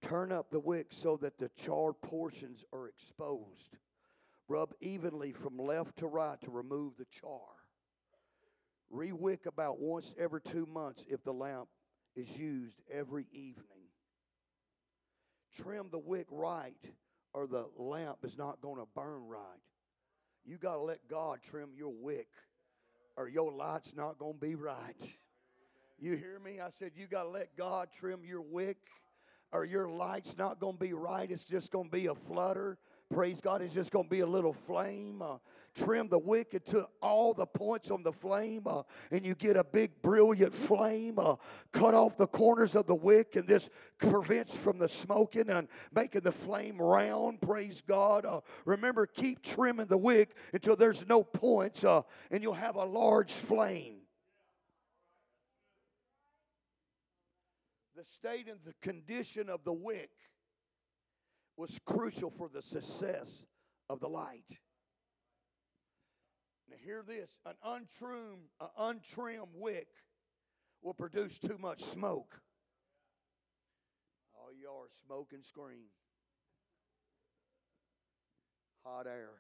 Turn 0.03 0.33
up 0.33 0.51
the 0.51 0.61
wick 0.61 0.89
so 0.91 1.17
that 1.19 1.39
the 1.39 1.51
charred 1.57 2.01
portions 2.03 2.65
are 2.73 2.89
exposed. 2.89 3.79
Rub 4.49 4.75
evenly 4.81 5.33
from 5.33 5.57
left 5.57 5.99
to 5.99 6.07
right 6.07 6.41
to 6.43 6.51
remove 6.51 6.97
the 6.99 7.07
char. 7.07 7.39
Rewick 8.93 9.47
about 9.47 9.81
once 9.81 10.15
every 10.19 10.43
two 10.43 10.67
months 10.67 11.05
if 11.09 11.23
the 11.25 11.33
lamp 11.33 11.69
is 12.15 12.37
used 12.37 12.83
every 12.93 13.27
evening. 13.33 13.89
Trim 15.57 15.89
the 15.91 15.99
wick 15.99 16.27
right, 16.31 16.77
or 17.33 17.47
the 17.47 17.67
lamp 17.77 18.19
is 18.25 18.37
not 18.37 18.61
going 18.61 18.79
to 18.79 18.89
burn 18.95 19.23
right. 19.27 19.61
You 20.45 20.59
got 20.59 20.75
to 20.75 20.83
let 20.83 21.09
God 21.09 21.39
trim 21.43 21.71
your 21.77 21.93
wick, 21.93 22.29
or 23.17 23.29
your 23.29 23.53
light's 23.53 23.95
not 23.95 24.19
going 24.19 24.35
to 24.35 24.47
be 24.47 24.55
right. 24.55 25.17
You 25.99 26.17
hear 26.17 26.39
me? 26.45 26.59
I 26.59 26.71
said, 26.71 26.93
You 26.97 27.07
got 27.07 27.25
to 27.25 27.29
let 27.29 27.57
God 27.57 27.89
trim 27.95 28.21
your 28.25 28.43
wick, 28.43 28.79
or 29.53 29.65
your 29.65 29.89
light's 29.89 30.37
not 30.37 30.59
going 30.61 30.75
to 30.75 30.81
be 30.81 30.93
right. 30.93 31.31
It's 31.31 31.45
just 31.45 31.71
going 31.71 31.87
to 31.87 31.91
be 31.91 32.07
a 32.07 32.15
flutter. 32.15 32.79
Praise 33.13 33.43
God, 33.43 33.61
it's 33.61 33.75
just 33.75 33.93
going 33.93 34.07
to 34.07 34.11
be 34.11 34.21
a 34.21 34.27
little 34.27 34.55
flame. 34.55 35.21
Uh, 35.21 35.37
trim 35.75 36.09
the 36.09 36.19
wick 36.19 36.65
to 36.67 36.87
all 37.03 37.35
the 37.35 37.45
points 37.45 37.91
on 37.91 38.03
the 38.03 38.13
flame, 38.13 38.63
uh, 38.67 38.83
and 39.11 39.25
you 39.25 39.35
get 39.35 39.57
a 39.57 39.65
big, 39.65 39.91
brilliant 40.01 40.55
flame. 40.55 41.19
Uh, 41.19 41.37
cut 41.73 41.93
off 41.93 42.17
the 42.17 42.27
corners 42.27 42.75
of 42.75 42.87
the 42.87 42.95
wick, 42.95 43.37
and 43.37 43.47
this 43.47 43.69
prevents 43.99 44.57
from 44.57 44.79
the 44.79 44.89
smoking 44.89 45.51
and 45.51 45.69
making 45.95 46.23
the 46.23 46.33
flame 46.33 46.81
round. 46.81 47.43
Praise 47.43 47.83
God. 47.87 48.25
Uh, 48.25 48.41
remember, 48.65 49.07
keep 49.07 49.43
trimming 49.43 49.87
the 49.87 49.99
wick 49.99 50.35
until 50.55 50.75
there's 50.75 51.07
no 51.07 51.23
points, 51.23 51.85
uh, 51.85 52.01
and 52.31 52.43
you'll 52.43 52.55
have 52.55 52.77
a 52.77 52.85
large 52.85 53.33
flame. 53.33 54.02
The 58.03 58.09
state 58.09 58.49
and 58.49 58.59
the 58.65 58.75
condition 58.83 59.49
of 59.49 59.63
the 59.63 59.73
wick 59.73 60.11
was 61.57 61.79
crucial 61.87 62.33
for 62.33 62.49
the 62.53 62.61
success 62.61 63.45
of 63.89 64.01
the 64.01 64.09
light. 64.09 64.59
Now, 66.69 66.79
hear 66.85 67.05
this 67.07 67.39
an 67.47 67.55
untrimmed, 67.65 68.49
an 68.61 68.69
untrimmed 68.77 69.55
wick 69.55 69.87
will 70.83 70.95
produce 70.95 71.39
too 71.39 71.57
much 71.61 71.81
smoke. 71.81 72.41
All 74.35 74.49
y'all 74.53 74.83
are 74.83 75.07
smoke 75.07 75.29
and 75.33 75.45
scream. 75.45 75.87
Hot 78.85 79.07
air. 79.07 79.31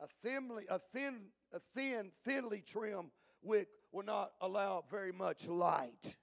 A 0.00 0.06
thinly, 0.22 0.64
a 0.68 0.78
thin, 0.78 1.28
a 1.54 1.60
thin, 1.74 2.10
thinly 2.26 2.60
trimmed 2.60 3.10
wick 3.40 3.68
will 3.90 4.04
not 4.04 4.32
allow 4.42 4.84
very 4.90 5.12
much 5.12 5.46
light 5.48 6.16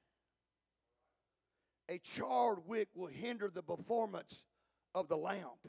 a 1.90 1.98
charred 2.00 2.60
wick 2.68 2.88
will 2.96 3.08
hinder 3.08 3.50
the 3.54 3.64
performance 3.64 4.46
of 4.94 5.08
the 5.08 5.18
lamp. 5.18 5.60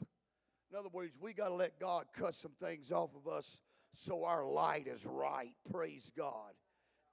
In 0.71 0.77
other 0.77 0.89
words, 0.89 1.17
we 1.19 1.33
got 1.33 1.49
to 1.49 1.55
let 1.55 1.79
God 1.79 2.05
cut 2.15 2.35
some 2.35 2.51
things 2.61 2.91
off 2.91 3.09
of 3.15 3.31
us 3.31 3.59
so 3.93 4.23
our 4.23 4.45
light 4.45 4.87
is 4.87 5.05
right. 5.05 5.53
Praise 5.71 6.09
God. 6.15 6.53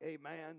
Amen. 0.02 0.58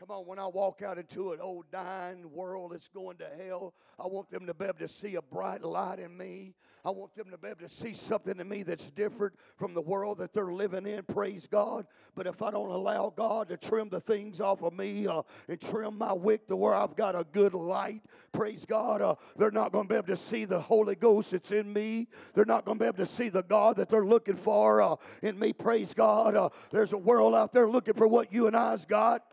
Come 0.00 0.16
on, 0.16 0.24
when 0.24 0.38
I 0.38 0.46
walk 0.46 0.80
out 0.80 0.96
into 0.96 1.32
an 1.32 1.40
old 1.42 1.70
dying 1.70 2.32
world 2.32 2.72
that's 2.72 2.88
going 2.88 3.18
to 3.18 3.26
hell, 3.44 3.74
I 3.98 4.06
want 4.06 4.30
them 4.30 4.46
to 4.46 4.54
be 4.54 4.64
able 4.64 4.78
to 4.78 4.88
see 4.88 5.16
a 5.16 5.20
bright 5.20 5.62
light 5.62 5.98
in 5.98 6.16
me. 6.16 6.54
I 6.86 6.88
want 6.88 7.14
them 7.14 7.30
to 7.30 7.36
be 7.36 7.48
able 7.48 7.60
to 7.60 7.68
see 7.68 7.92
something 7.92 8.40
in 8.40 8.48
me 8.48 8.62
that's 8.62 8.88
different 8.92 9.34
from 9.58 9.74
the 9.74 9.82
world 9.82 10.16
that 10.20 10.32
they're 10.32 10.54
living 10.54 10.86
in. 10.86 11.02
Praise 11.02 11.46
God. 11.46 11.86
But 12.14 12.26
if 12.26 12.40
I 12.40 12.50
don't 12.50 12.70
allow 12.70 13.12
God 13.14 13.50
to 13.50 13.58
trim 13.58 13.90
the 13.90 14.00
things 14.00 14.40
off 14.40 14.62
of 14.62 14.72
me 14.72 15.06
uh, 15.06 15.20
and 15.50 15.60
trim 15.60 15.98
my 15.98 16.14
wick 16.14 16.48
to 16.48 16.56
where 16.56 16.72
I've 16.72 16.96
got 16.96 17.14
a 17.14 17.26
good 17.30 17.52
light, 17.52 18.00
praise 18.32 18.64
God, 18.64 19.02
uh, 19.02 19.16
they're 19.36 19.50
not 19.50 19.70
going 19.70 19.86
to 19.86 19.92
be 19.92 19.98
able 19.98 20.06
to 20.06 20.16
see 20.16 20.46
the 20.46 20.60
Holy 20.60 20.94
Ghost 20.94 21.32
that's 21.32 21.52
in 21.52 21.70
me. 21.70 22.08
They're 22.32 22.46
not 22.46 22.64
going 22.64 22.78
to 22.78 22.84
be 22.84 22.88
able 22.88 23.04
to 23.04 23.06
see 23.06 23.28
the 23.28 23.42
God 23.42 23.76
that 23.76 23.90
they're 23.90 24.06
looking 24.06 24.36
for 24.36 24.80
uh, 24.80 24.96
in 25.22 25.38
me. 25.38 25.52
Praise 25.52 25.92
God. 25.92 26.34
Uh, 26.34 26.48
there's 26.70 26.94
a 26.94 26.98
world 26.98 27.34
out 27.34 27.52
there 27.52 27.68
looking 27.68 27.92
for 27.92 28.08
what 28.08 28.32
you 28.32 28.46
and 28.46 28.56
I's 28.56 28.86
got. 28.86 29.24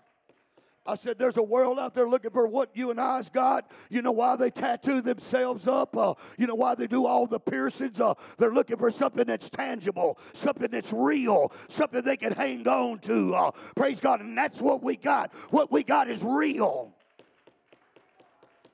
I 0.87 0.95
said, 0.95 1.19
there's 1.19 1.35
a 1.35 1.43
world 1.43 1.77
out 1.77 1.93
there 1.93 2.07
looking 2.07 2.31
for 2.31 2.47
what 2.47 2.69
you 2.73 2.91
and 2.91 2.99
I's 2.99 3.29
got. 3.29 3.69
You 3.89 4.01
know 4.01 4.13
why 4.13 4.37
they 4.37 4.49
tattoo 4.49 5.01
themselves 5.01 5.67
up? 5.67 5.97
Uh, 5.97 6.13
you 6.37 6.47
know 6.47 6.55
why 6.55 6.75
they 6.75 6.87
do 6.87 7.05
all 7.05 7.27
the 7.27 7.39
piercings? 7.39 7.99
Uh, 7.99 8.13
they're 8.37 8.53
looking 8.53 8.77
for 8.77 8.89
something 8.89 9.25
that's 9.25 9.49
tangible, 9.49 10.17
something 10.31 10.71
that's 10.71 10.93
real, 10.93 11.51
something 11.67 12.01
they 12.01 12.15
can 12.15 12.31
hang 12.31 12.65
on 12.67 12.99
to. 12.99 13.35
Uh, 13.35 13.51
praise 13.75 13.99
God. 13.99 14.21
And 14.21 14.37
that's 14.37 14.61
what 14.61 14.81
we 14.81 14.95
got. 14.95 15.33
What 15.49 15.71
we 15.71 15.83
got 15.83 16.09
is 16.09 16.23
real. 16.23 16.93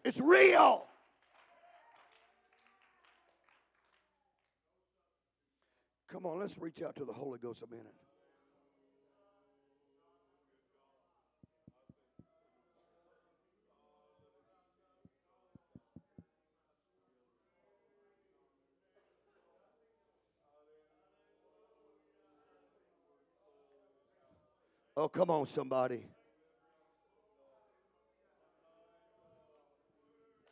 It's 0.05 0.19
real. 0.19 0.85
Come 6.09 6.27
on, 6.27 6.37
let's 6.37 6.59
reach 6.59 6.83
out 6.83 6.95
to 6.97 7.05
the 7.05 7.13
Holy 7.13 7.39
Ghost 7.39 7.63
a 7.63 7.67
minute. 7.67 7.95
Oh, 25.03 25.09
come 25.09 25.29
on, 25.29 25.45
somebody. 25.45 26.05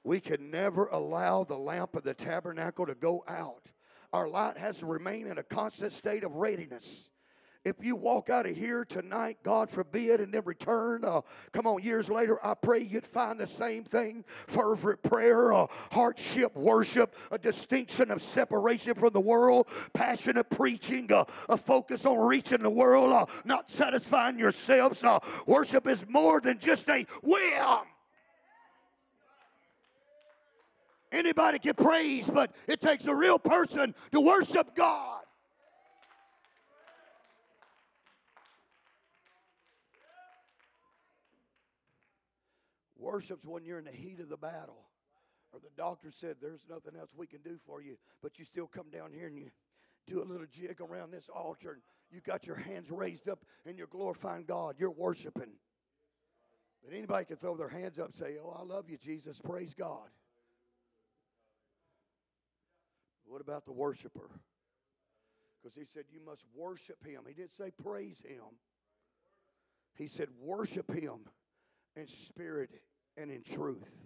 We 0.04 0.20
can 0.20 0.52
never 0.52 0.88
allow 0.88 1.46
the 1.46 1.58
lamp 1.58 1.96
of 1.96 2.04
the 2.04 2.14
tabernacle 2.14 2.86
to 2.86 2.94
go 2.94 3.24
out. 3.30 3.70
Our 4.12 4.28
light 4.28 4.58
has 4.58 4.80
to 4.80 4.88
remain 4.88 5.28
in 5.28 5.38
a 5.38 5.44
constant 5.44 5.94
state 5.94 6.26
of 6.26 6.36
readiness. 6.36 7.11
If 7.64 7.76
you 7.80 7.96
walk 7.96 8.32
out 8.32 8.48
of 8.48 8.58
here 8.58 8.84
tonight, 8.84 9.38
God 9.44 9.70
forbid, 9.70 10.20
and 10.20 10.34
then 10.34 10.42
return, 10.46 11.06
uh, 11.06 11.22
come 11.52 11.68
on, 11.68 11.84
years 11.84 12.10
later, 12.10 12.44
I 12.44 12.56
pray 12.56 12.80
you'd 12.80 13.06
find 13.06 13.40
the 13.40 13.46
same 13.46 13.84
thing 13.84 14.26
fervent 14.48 15.04
prayer, 15.04 15.54
uh, 15.54 15.68
hardship 15.92 16.56
worship, 16.56 17.16
a 17.30 17.38
distinction 17.38 18.10
of 18.10 18.24
separation 18.24 18.96
from 18.96 19.14
the 19.14 19.22
world, 19.22 19.68
passionate 19.94 20.50
preaching, 20.50 21.12
uh, 21.14 21.26
a 21.50 21.58
focus 21.58 22.04
on 22.04 22.18
reaching 22.18 22.64
the 22.64 22.70
world, 22.70 23.14
uh, 23.14 23.28
not 23.46 23.70
satisfying 23.70 24.40
yourselves. 24.40 25.04
Uh, 25.04 25.20
worship 25.46 25.86
is 25.86 26.04
more 26.10 26.42
than 26.42 26.58
just 26.58 26.90
a 26.90 27.06
whim. 27.22 27.86
Anybody 31.12 31.60
can 31.60 31.76
praise, 31.76 32.28
but 32.28 32.56
it 32.68 32.82
takes 32.82 33.06
a 33.06 33.14
real 33.14 33.38
person 33.38 33.94
to 34.14 34.20
worship 34.20 34.76
God. 34.76 35.21
Worship's 43.12 43.46
when 43.46 43.66
you're 43.66 43.80
in 43.80 43.84
the 43.84 43.92
heat 43.92 44.22
of 44.22 44.30
the 44.30 44.38
battle. 44.38 44.88
Or 45.52 45.60
the 45.60 45.70
doctor 45.76 46.10
said, 46.10 46.38
There's 46.42 46.66
nothing 46.70 46.94
else 46.98 47.10
we 47.14 47.28
can 47.28 47.42
do 47.42 47.58
for 47.58 47.82
you, 47.82 47.98
but 48.22 48.40
you 48.40 48.46
still 48.46 48.68
come 48.68 48.90
down 48.90 49.12
here 49.12 49.28
and 49.28 49.38
you 49.38 49.50
do 50.08 50.22
a 50.22 50.24
little 50.24 50.48
jig 50.50 50.80
around 50.80 51.12
this 51.12 51.28
altar 51.28 51.74
and 51.74 51.82
you 52.10 52.22
got 52.22 52.48
your 52.48 52.56
hands 52.56 52.90
raised 52.90 53.28
up 53.28 53.44
and 53.66 53.78
you're 53.78 53.88
glorifying 53.88 54.46
God. 54.46 54.76
You're 54.78 54.92
worshiping. 54.92 55.52
But 56.84 56.94
anybody 56.94 57.26
can 57.26 57.36
throw 57.36 57.58
their 57.58 57.68
hands 57.68 58.00
up 58.00 58.08
and 58.08 58.16
say, 58.16 58.38
Oh, 58.42 58.56
I 58.58 58.64
love 58.64 58.90
you, 58.90 58.98
Jesus. 58.98 59.42
Praise 59.42 59.74
God. 59.74 60.08
What 63.26 63.42
about 63.42 63.66
the 63.66 63.74
worshiper? 63.74 64.30
Because 65.62 65.76
he 65.76 65.84
said, 65.84 66.06
You 66.10 66.22
must 66.26 66.46
worship 66.56 67.06
him. 67.06 67.24
He 67.28 67.34
didn't 67.34 67.52
say 67.52 67.72
praise 67.84 68.24
him, 68.26 68.56
he 69.96 70.08
said, 70.08 70.30
Worship 70.40 70.90
him 70.94 71.20
in 71.98 72.08
spirit 72.08 72.70
and 73.18 73.32
in 73.32 73.44
truth. 73.44 73.98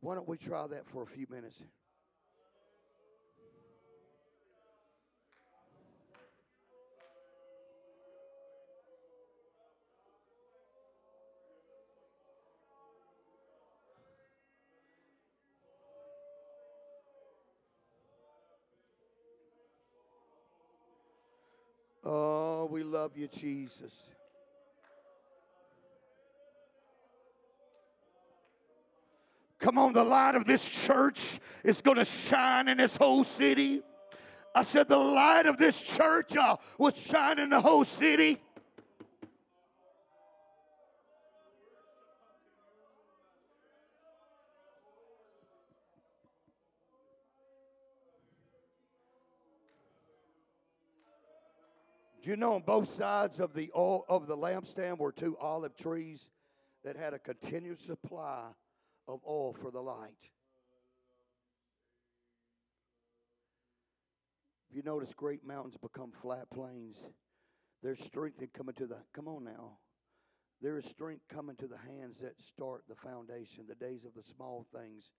Why 0.00 0.14
don't 0.14 0.28
we 0.28 0.36
try 0.36 0.66
that 0.66 0.88
for 0.88 1.02
a 1.02 1.06
few 1.06 1.26
minutes? 1.30 1.62
Oh, 22.04 22.66
we 22.66 22.82
love 22.82 23.16
you, 23.16 23.28
Jesus. 23.28 24.08
Come 29.62 29.78
on, 29.78 29.92
the 29.92 30.02
light 30.02 30.34
of 30.34 30.44
this 30.44 30.68
church 30.68 31.38
is 31.62 31.80
going 31.80 31.96
to 31.96 32.04
shine 32.04 32.66
in 32.66 32.78
this 32.78 32.96
whole 32.96 33.22
city. 33.22 33.80
I 34.56 34.64
said, 34.64 34.88
the 34.88 34.96
light 34.96 35.46
of 35.46 35.56
this 35.56 35.80
church 35.80 36.36
uh, 36.36 36.56
will 36.78 36.90
shine 36.90 37.38
in 37.38 37.50
the 37.50 37.60
whole 37.60 37.84
city. 37.84 38.40
Do 52.20 52.30
you 52.30 52.36
know 52.36 52.54
on 52.54 52.62
both 52.62 52.88
sides 52.88 53.38
of 53.38 53.54
the 53.54 53.70
of 53.74 54.26
the 54.26 54.36
lampstand 54.36 54.98
were 54.98 55.12
two 55.12 55.36
olive 55.38 55.76
trees 55.76 56.30
that 56.84 56.96
had 56.96 57.14
a 57.14 57.18
continuous 57.18 57.80
supply 57.80 58.46
of 59.08 59.20
oil 59.26 59.52
for 59.52 59.70
the 59.70 59.80
light? 59.80 60.30
If 64.70 64.76
you 64.76 64.82
notice, 64.82 65.12
great 65.12 65.46
mountains 65.46 65.76
become 65.76 66.12
flat 66.12 66.48
plains. 66.50 67.04
There's 67.82 68.02
strength 68.02 68.40
in 68.40 68.48
coming 68.48 68.74
to 68.76 68.86
the. 68.86 68.96
Come 69.14 69.28
on 69.28 69.44
now. 69.44 69.78
There 70.62 70.78
is 70.78 70.86
strength 70.86 71.24
coming 71.28 71.56
to 71.56 71.66
the 71.66 71.76
hands 71.76 72.20
that 72.20 72.40
start 72.40 72.84
the 72.88 72.94
foundation. 72.94 73.64
The 73.68 73.74
days 73.74 74.04
of 74.04 74.14
the 74.14 74.22
small 74.22 74.64
things 74.74 75.10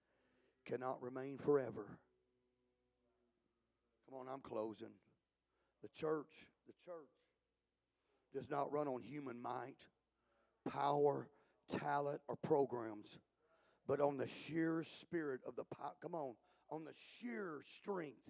cannot 0.66 1.02
remain 1.02 1.38
forever. 1.38 2.00
Come 4.10 4.20
on, 4.20 4.34
I'm 4.34 4.42
closing. 4.42 4.94
The 5.82 5.90
church 5.90 6.48
the 6.66 6.74
church 6.86 7.10
does 8.34 8.50
not 8.50 8.72
run 8.72 8.88
on 8.88 9.04
human 9.04 9.42
might, 9.42 9.86
power, 10.68 11.28
talent, 11.72 12.22
or 12.28 12.36
programs, 12.38 13.20
but 13.88 14.00
on 14.00 14.18
the 14.18 14.28
sheer 14.28 14.84
spirit 14.84 15.42
of 15.48 15.56
the 15.56 15.64
power. 15.76 15.94
Come 16.02 16.16
on, 16.16 16.36
on 16.70 16.86
the 16.86 16.94
sheer 17.20 17.62
strength 17.78 18.30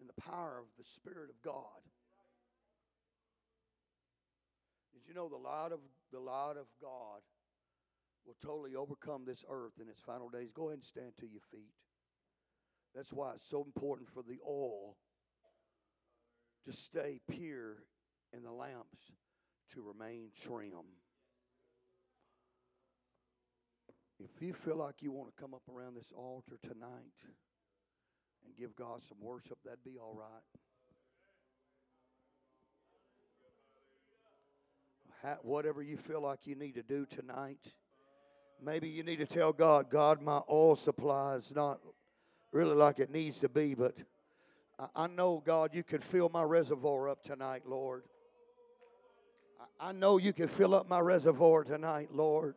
and 0.00 0.08
the 0.08 0.22
power 0.22 0.58
of 0.60 0.66
the 0.78 0.84
Spirit 0.84 1.30
of 1.30 1.42
God. 1.42 1.82
Did 4.92 5.02
you 5.08 5.14
know 5.14 5.28
the 5.28 5.36
light 5.36 5.72
of 5.72 5.80
the 6.12 6.20
light 6.20 6.56
of 6.58 6.66
God 6.80 7.20
will 8.24 8.36
totally 8.42 8.74
overcome 8.74 9.24
this 9.24 9.44
earth 9.50 9.74
in 9.80 9.88
its 9.88 10.00
final 10.00 10.28
days? 10.28 10.50
Go 10.54 10.68
ahead 10.68 10.78
and 10.78 10.84
stand 10.84 11.16
to 11.20 11.26
your 11.26 11.40
feet. 11.50 11.72
That's 12.94 13.12
why 13.12 13.32
it's 13.34 13.48
so 13.48 13.62
important 13.64 14.08
for 14.08 14.22
the 14.22 14.38
oil 14.46 14.96
to 16.64 16.72
stay 16.72 17.20
pure 17.30 17.76
and 18.32 18.44
the 18.44 18.52
lamps 18.52 19.12
to 19.72 19.82
remain 19.82 20.30
trim. 20.44 20.84
If 24.20 24.42
you 24.42 24.52
feel 24.52 24.76
like 24.76 24.96
you 25.00 25.12
want 25.12 25.34
to 25.34 25.40
come 25.40 25.54
up 25.54 25.62
around 25.72 25.94
this 25.94 26.12
altar 26.16 26.58
tonight 26.62 27.14
and 28.44 28.56
give 28.58 28.74
God 28.74 29.02
some 29.02 29.18
worship, 29.20 29.58
that'd 29.64 29.84
be 29.84 29.98
all 29.98 30.14
right. 30.14 30.42
whatever 35.42 35.82
you 35.82 35.96
feel 35.96 36.22
like 36.22 36.46
you 36.46 36.54
need 36.54 36.74
to 36.74 36.82
do 36.82 37.04
tonight, 37.04 37.74
maybe 38.64 38.88
you 38.88 39.02
need 39.02 39.16
to 39.16 39.26
tell 39.26 39.52
God, 39.52 39.90
God, 39.90 40.22
my 40.22 40.40
oil 40.48 40.76
supply 40.76 41.34
is 41.34 41.52
not 41.54 41.80
really 42.52 42.74
like 42.74 42.98
it 42.98 43.10
needs 43.10 43.40
to 43.40 43.48
be, 43.48 43.74
but 43.74 43.96
I 44.94 45.08
know, 45.08 45.42
God, 45.44 45.74
you 45.74 45.82
can 45.82 46.00
fill 46.00 46.28
my 46.28 46.42
reservoir 46.42 47.08
up 47.08 47.22
tonight, 47.22 47.62
Lord. 47.66 48.04
I 49.80 49.92
know 49.92 50.18
you 50.18 50.32
can 50.32 50.48
fill 50.48 50.74
up 50.74 50.88
my 50.88 51.00
reservoir 51.00 51.64
tonight, 51.64 52.10
Lord. 52.12 52.54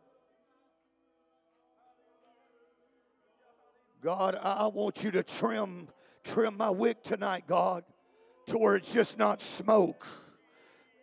God, 4.02 4.36
I 4.42 4.66
want 4.66 5.04
you 5.04 5.12
to 5.12 5.22
trim 5.22 5.86
trim 6.24 6.56
my 6.56 6.70
wick 6.70 7.04
tonight, 7.04 7.44
God, 7.46 7.84
to 8.46 8.58
where 8.58 8.74
it's 8.74 8.92
just 8.92 9.16
not 9.16 9.40
smoke. 9.40 10.04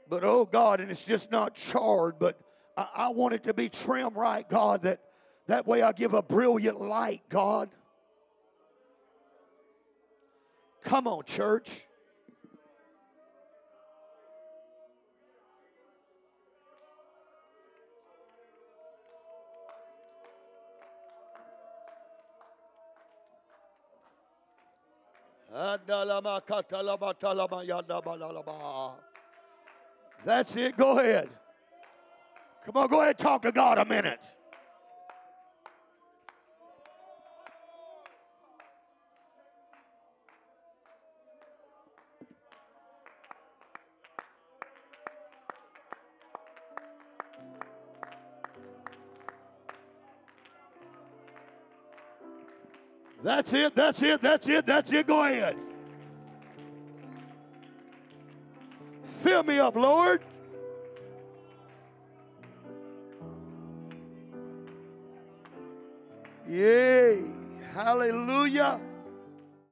But 0.10 0.26
oh 0.26 0.44
God, 0.46 0.82
and 0.82 0.92
it's 0.92 1.06
just 1.06 1.32
not 1.32 1.56
charred, 1.56 2.20
but 2.20 2.38
I, 2.76 2.88
I 2.96 3.08
want 3.10 3.36
it 3.36 3.44
to 3.46 3.54
be 3.54 3.70
trim 3.70 4.14
right, 4.16 4.48
God, 4.50 4.82
that 4.82 5.00
that 5.48 5.66
way 5.66 5.82
I 5.82 5.94
give 5.94 6.14
a 6.14 6.22
brilliant 6.22 6.82
light, 6.82 7.22
God. 7.30 7.70
Come 10.84 11.08
on, 11.08 11.24
church. 11.24 11.70
That's 30.24 30.56
it. 30.56 30.78
Go 30.78 31.00
ahead. 31.00 31.28
Come 32.66 32.78
on, 32.78 32.88
go 32.88 33.02
ahead 33.02 33.20
talk 33.20 33.42
to 33.42 33.52
God 33.52 33.78
a 33.78 33.84
minute. 33.84 34.22
That's 53.30 53.54
it, 53.54 53.76
that's 53.76 54.02
it, 54.02 54.22
that's 54.24 54.48
it, 54.50 54.66
that's 54.66 54.92
it. 54.92 55.06
Go 55.06 55.24
ahead. 55.24 55.56
Fill 59.22 59.44
me 59.44 59.60
up, 59.60 59.76
Lord. 59.76 60.24
Yay. 66.50 67.22
Hallelujah. 67.72 68.80